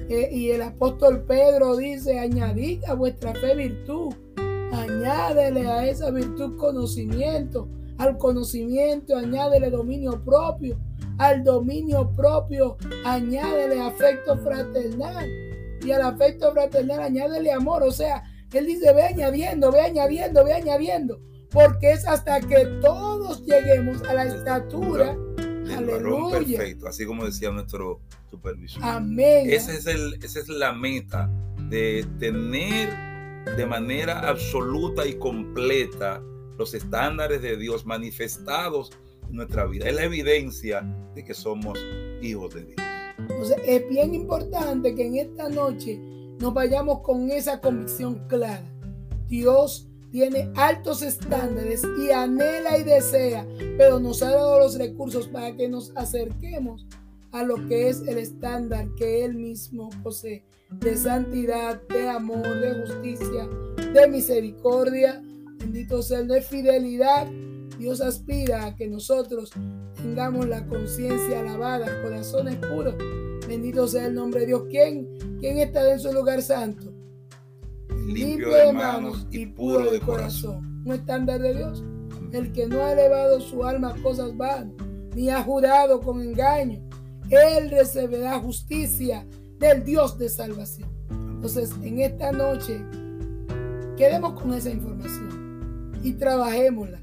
eh, 0.09 0.29
y 0.31 0.51
el 0.51 0.61
apóstol 0.61 1.23
Pedro 1.27 1.77
dice, 1.77 2.19
añadid 2.19 2.83
a 2.85 2.93
vuestra 2.93 3.33
fe 3.33 3.55
virtud, 3.55 4.13
añádele 4.71 5.67
a 5.67 5.87
esa 5.87 6.11
virtud 6.11 6.57
conocimiento, 6.57 7.69
al 7.97 8.17
conocimiento 8.17 9.15
añádele 9.15 9.69
dominio 9.69 10.23
propio, 10.23 10.77
al 11.17 11.43
dominio 11.43 12.11
propio 12.15 12.77
añádele 13.05 13.79
afecto 13.81 14.37
fraternal. 14.37 15.27
Y 15.85 15.91
al 15.91 16.01
afecto 16.01 16.51
fraternal 16.53 17.01
añádele 17.01 17.51
amor, 17.51 17.83
o 17.83 17.91
sea, 17.91 18.23
él 18.53 18.67
dice, 18.67 18.93
ve 18.93 19.03
añadiendo, 19.03 19.71
ve 19.71 19.81
añadiendo, 19.81 20.45
ve 20.45 20.53
añadiendo, 20.53 21.19
porque 21.51 21.91
es 21.91 22.07
hasta 22.07 22.39
que 22.39 22.65
todos 22.81 23.43
lleguemos 23.45 24.01
a 24.03 24.13
la 24.13 24.25
estatura 24.25 25.17
Aleluya. 25.77 26.39
perfecto, 26.39 26.87
así 26.87 27.05
como 27.05 27.25
decía 27.25 27.51
nuestro 27.51 27.99
supervisor. 28.29 28.83
Amén. 28.83 29.49
Ese 29.49 29.75
es 29.77 29.85
el, 29.85 30.19
esa 30.23 30.39
es 30.39 30.49
la 30.49 30.73
meta 30.73 31.29
de 31.69 32.05
tener 32.19 32.89
de 33.57 33.65
manera 33.65 34.27
absoluta 34.29 35.05
y 35.05 35.15
completa 35.15 36.21
los 36.57 36.73
estándares 36.73 37.41
de 37.41 37.57
Dios 37.57 37.85
manifestados 37.85 38.91
en 39.29 39.35
nuestra 39.35 39.65
vida. 39.65 39.87
Es 39.87 39.95
la 39.95 40.03
evidencia 40.03 40.81
de 41.15 41.23
que 41.23 41.33
somos 41.33 41.79
hijos 42.21 42.53
de 42.53 42.65
Dios. 42.65 42.77
Entonces, 43.17 43.57
es 43.65 43.87
bien 43.89 44.13
importante 44.13 44.95
que 44.95 45.07
en 45.07 45.15
esta 45.17 45.49
noche 45.49 45.99
nos 46.39 46.53
vayamos 46.53 47.01
con 47.01 47.29
esa 47.31 47.59
convicción 47.59 48.27
clara. 48.27 48.65
Dios 49.27 49.89
tiene 50.13 50.51
altos 50.55 51.01
estándares 51.01 51.81
y 51.99 52.11
anhela 52.11 52.77
y 52.77 52.83
desea, 52.83 53.47
pero 53.79 53.99
nos 53.99 54.21
ha 54.21 54.29
dado 54.29 54.59
los 54.59 54.77
recursos 54.77 55.27
para 55.27 55.55
que 55.55 55.67
nos 55.67 55.91
acerquemos 55.95 56.85
a 57.31 57.41
lo 57.41 57.55
que 57.67 57.89
es 57.89 58.03
el 58.07 58.19
estándar 58.19 58.87
que 58.95 59.25
Él 59.25 59.33
mismo 59.33 59.89
posee, 60.03 60.43
de 60.69 60.95
santidad, 60.97 61.81
de 61.89 62.07
amor, 62.07 62.43
de 62.43 62.85
justicia, 62.85 63.49
de 63.91 64.07
misericordia, 64.07 65.19
bendito 65.57 66.03
sea 66.03 66.19
el 66.19 66.27
de 66.27 66.43
fidelidad. 66.43 67.27
Dios 67.79 67.99
aspira 67.99 68.67
a 68.67 68.75
que 68.75 68.87
nosotros 68.87 69.51
tengamos 69.95 70.47
la 70.47 70.63
conciencia 70.67 71.41
lavada, 71.41 72.03
corazones 72.03 72.57
puros. 72.57 72.93
Bendito 73.47 73.87
sea 73.87 74.05
el 74.05 74.13
nombre 74.13 74.41
de 74.41 74.45
Dios. 74.45 74.63
¿Quién, 74.69 75.07
quién 75.39 75.57
está 75.57 75.91
en 75.91 75.99
su 75.99 76.13
lugar 76.13 76.43
santo? 76.43 76.92
Limpio 78.07 78.53
de 78.53 78.73
manos 78.73 79.27
y 79.31 79.45
puro 79.45 79.91
de 79.91 79.99
corazón. 79.99 80.83
Un 80.85 80.93
estándar 80.93 81.41
de 81.41 81.55
Dios. 81.55 81.83
El 82.31 82.51
que 82.51 82.67
no 82.67 82.83
ha 82.83 82.93
elevado 82.93 83.39
su 83.39 83.63
alma 83.63 83.89
a 83.89 84.01
cosas 84.01 84.35
vanas, 84.35 84.73
ni 85.15 85.29
ha 85.29 85.43
jurado 85.43 85.99
con 86.01 86.21
engaño, 86.21 86.81
él 87.29 87.69
recibirá 87.69 88.39
justicia 88.39 89.25
del 89.59 89.83
Dios 89.83 90.17
de 90.17 90.29
salvación. 90.29 90.89
Entonces, 91.09 91.71
en 91.83 91.99
esta 91.99 92.31
noche, 92.31 92.83
quedemos 93.97 94.39
con 94.39 94.53
esa 94.53 94.69
información 94.69 95.91
y 96.03 96.13
trabajémosla. 96.13 96.99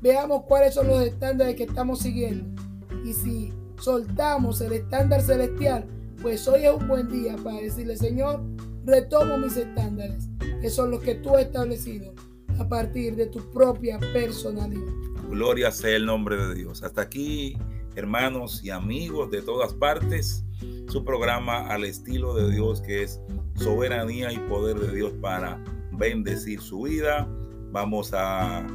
Veamos 0.00 0.44
cuáles 0.44 0.74
son 0.74 0.88
los 0.88 1.02
estándares 1.02 1.56
que 1.56 1.64
estamos 1.64 2.00
siguiendo. 2.00 2.62
Y 3.04 3.12
si 3.12 3.52
soltamos 3.78 4.60
el 4.60 4.72
estándar 4.72 5.20
celestial, 5.22 5.86
pues 6.22 6.46
hoy 6.48 6.64
es 6.64 6.72
un 6.72 6.88
buen 6.88 7.08
día 7.08 7.36
para 7.42 7.56
decirle, 7.56 7.96
Señor, 7.96 8.42
retomo 8.84 9.38
mis 9.38 9.56
estándares, 9.56 10.28
que 10.60 10.70
son 10.70 10.90
los 10.90 11.00
que 11.00 11.16
tú 11.16 11.36
has 11.36 11.42
establecido 11.42 12.14
a 12.58 12.68
partir 12.68 13.16
de 13.16 13.26
tu 13.26 13.38
propia 13.50 13.98
personalidad. 14.12 14.92
Gloria 15.30 15.70
sea 15.70 15.96
el 15.96 16.06
nombre 16.06 16.36
de 16.36 16.54
Dios. 16.54 16.82
Hasta 16.82 17.02
aquí, 17.02 17.56
hermanos 17.94 18.62
y 18.62 18.70
amigos 18.70 19.30
de 19.30 19.42
todas 19.42 19.72
partes, 19.74 20.44
su 20.88 21.04
programa 21.04 21.68
al 21.68 21.84
estilo 21.84 22.34
de 22.34 22.50
Dios 22.50 22.82
que 22.82 23.04
es 23.04 23.20
soberanía 23.54 24.32
y 24.32 24.38
poder 24.38 24.78
de 24.78 24.94
Dios 24.94 25.12
para 25.20 25.62
bendecir 25.92 26.60
su 26.60 26.82
vida. 26.82 27.28
Vamos 27.72 28.12
a 28.12 28.66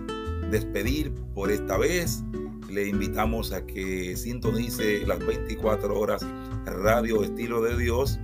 despedir 0.49 1.13
por 1.33 1.51
esta 1.51 1.77
vez. 1.77 2.23
Le 2.69 2.87
invitamos 2.87 3.51
a 3.51 3.65
que 3.65 4.15
sintonice 4.15 5.05
las 5.05 5.19
24 5.19 5.99
horas 5.99 6.25
Radio 6.65 7.23
Estilo 7.23 7.61
de 7.61 7.77
Dios. 7.77 8.19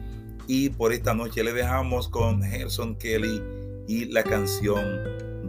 Y 0.47 0.69
por 0.69 0.93
esta 0.93 1.13
noche 1.13 1.43
le 1.43 1.53
dejamos 1.53 2.07
con 2.07 2.41
Gerson 2.43 2.95
Kelly 2.95 3.41
y 3.87 4.05
la 4.05 4.23
canción 4.23 4.85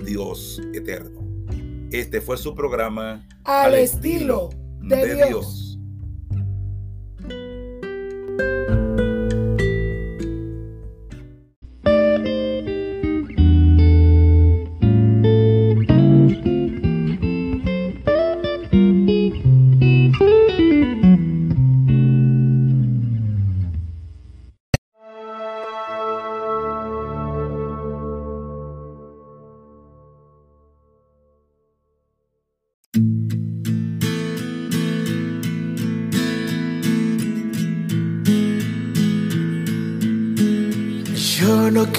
Dios 0.05 0.61
Eterno. 0.74 1.20
Este 1.90 2.20
fue 2.20 2.36
su 2.38 2.55
programa 2.55 3.26
Al, 3.45 3.74
estilo, 3.74 4.51
de, 4.80 5.26
Dios. 5.26 5.72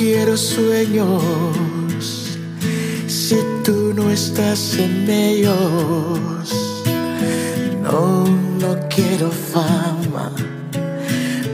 Quiero 0.03 0.35
sueños 0.35 1.23
si 3.07 3.37
tú 3.63 3.93
no 3.95 4.11
estás 4.11 4.77
en 4.77 5.09
ellos. 5.09 6.83
No, 7.81 8.25
no 8.59 8.71
quiero 8.93 9.31
fama, 9.31 10.29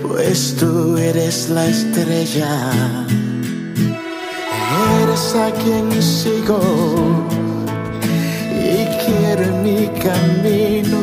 pues 0.02 0.56
tú 0.60 0.97
eres 0.97 1.50
la 1.50 1.68
estrella. 1.68 2.72
Eres 5.04 5.36
a 5.36 5.52
quien 5.62 5.86
sigo 6.02 6.60
y 8.72 8.78
quiero 9.04 9.45
mi 9.68 9.82
camino 10.06 11.00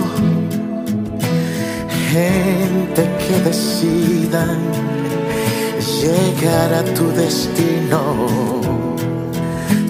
gente 2.13 3.03
que 3.23 3.35
decidan 3.49 4.59
llegar 6.07 6.73
a 6.73 6.85
tu 6.95 7.11
destino. 7.13 8.01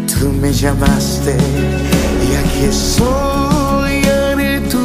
Tú 0.06 0.32
me 0.40 0.52
llamaste 0.52 1.36
y 2.26 2.34
aquí 2.40 2.64
estoy, 2.76 4.04
haré 4.04 4.60
tu 4.72 4.84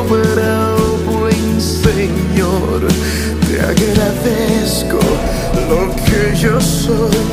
obra, 0.00 0.76
oh 0.76 0.96
buen 1.10 1.60
Señor. 1.60 2.80
Te 3.46 3.60
agradezco 3.60 5.00
lo 5.70 5.80
que 6.06 6.36
yo 6.36 6.60
soy, 6.60 7.26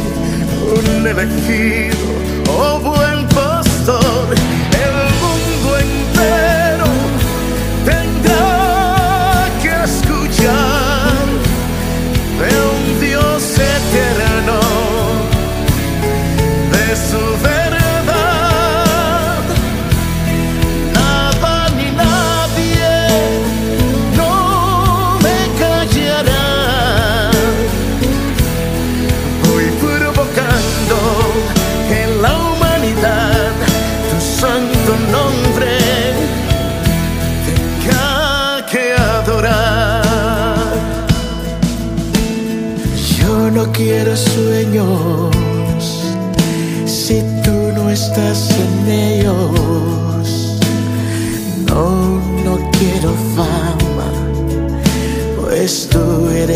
un 0.77 1.07
elegido, 1.07 2.05
oh 2.57 2.79
buen 2.79 3.14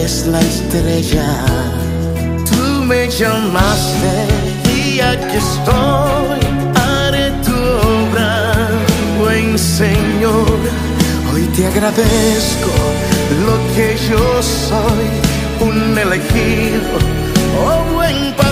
eres 0.10 0.28
la 0.28 0.40
estrella. 0.40 1.46
Tú 2.50 2.84
me 2.84 3.10
llamaste 3.10 4.28
y 4.76 5.00
aquí 5.00 5.38
estoy, 5.38 6.40
haré 6.76 7.32
tu 7.46 7.56
obra, 7.88 8.70
buen 9.20 9.58
Señor. 9.58 10.58
Hoy 11.32 11.44
te 11.56 11.68
agradezco 11.68 12.72
lo 13.46 13.56
que 13.76 13.98
yo 14.10 14.42
soy 14.42 15.08
un 15.68 15.98
elegido, 15.98 16.98
oh 17.64 17.94
buen 17.94 18.34
pastor 18.36 18.49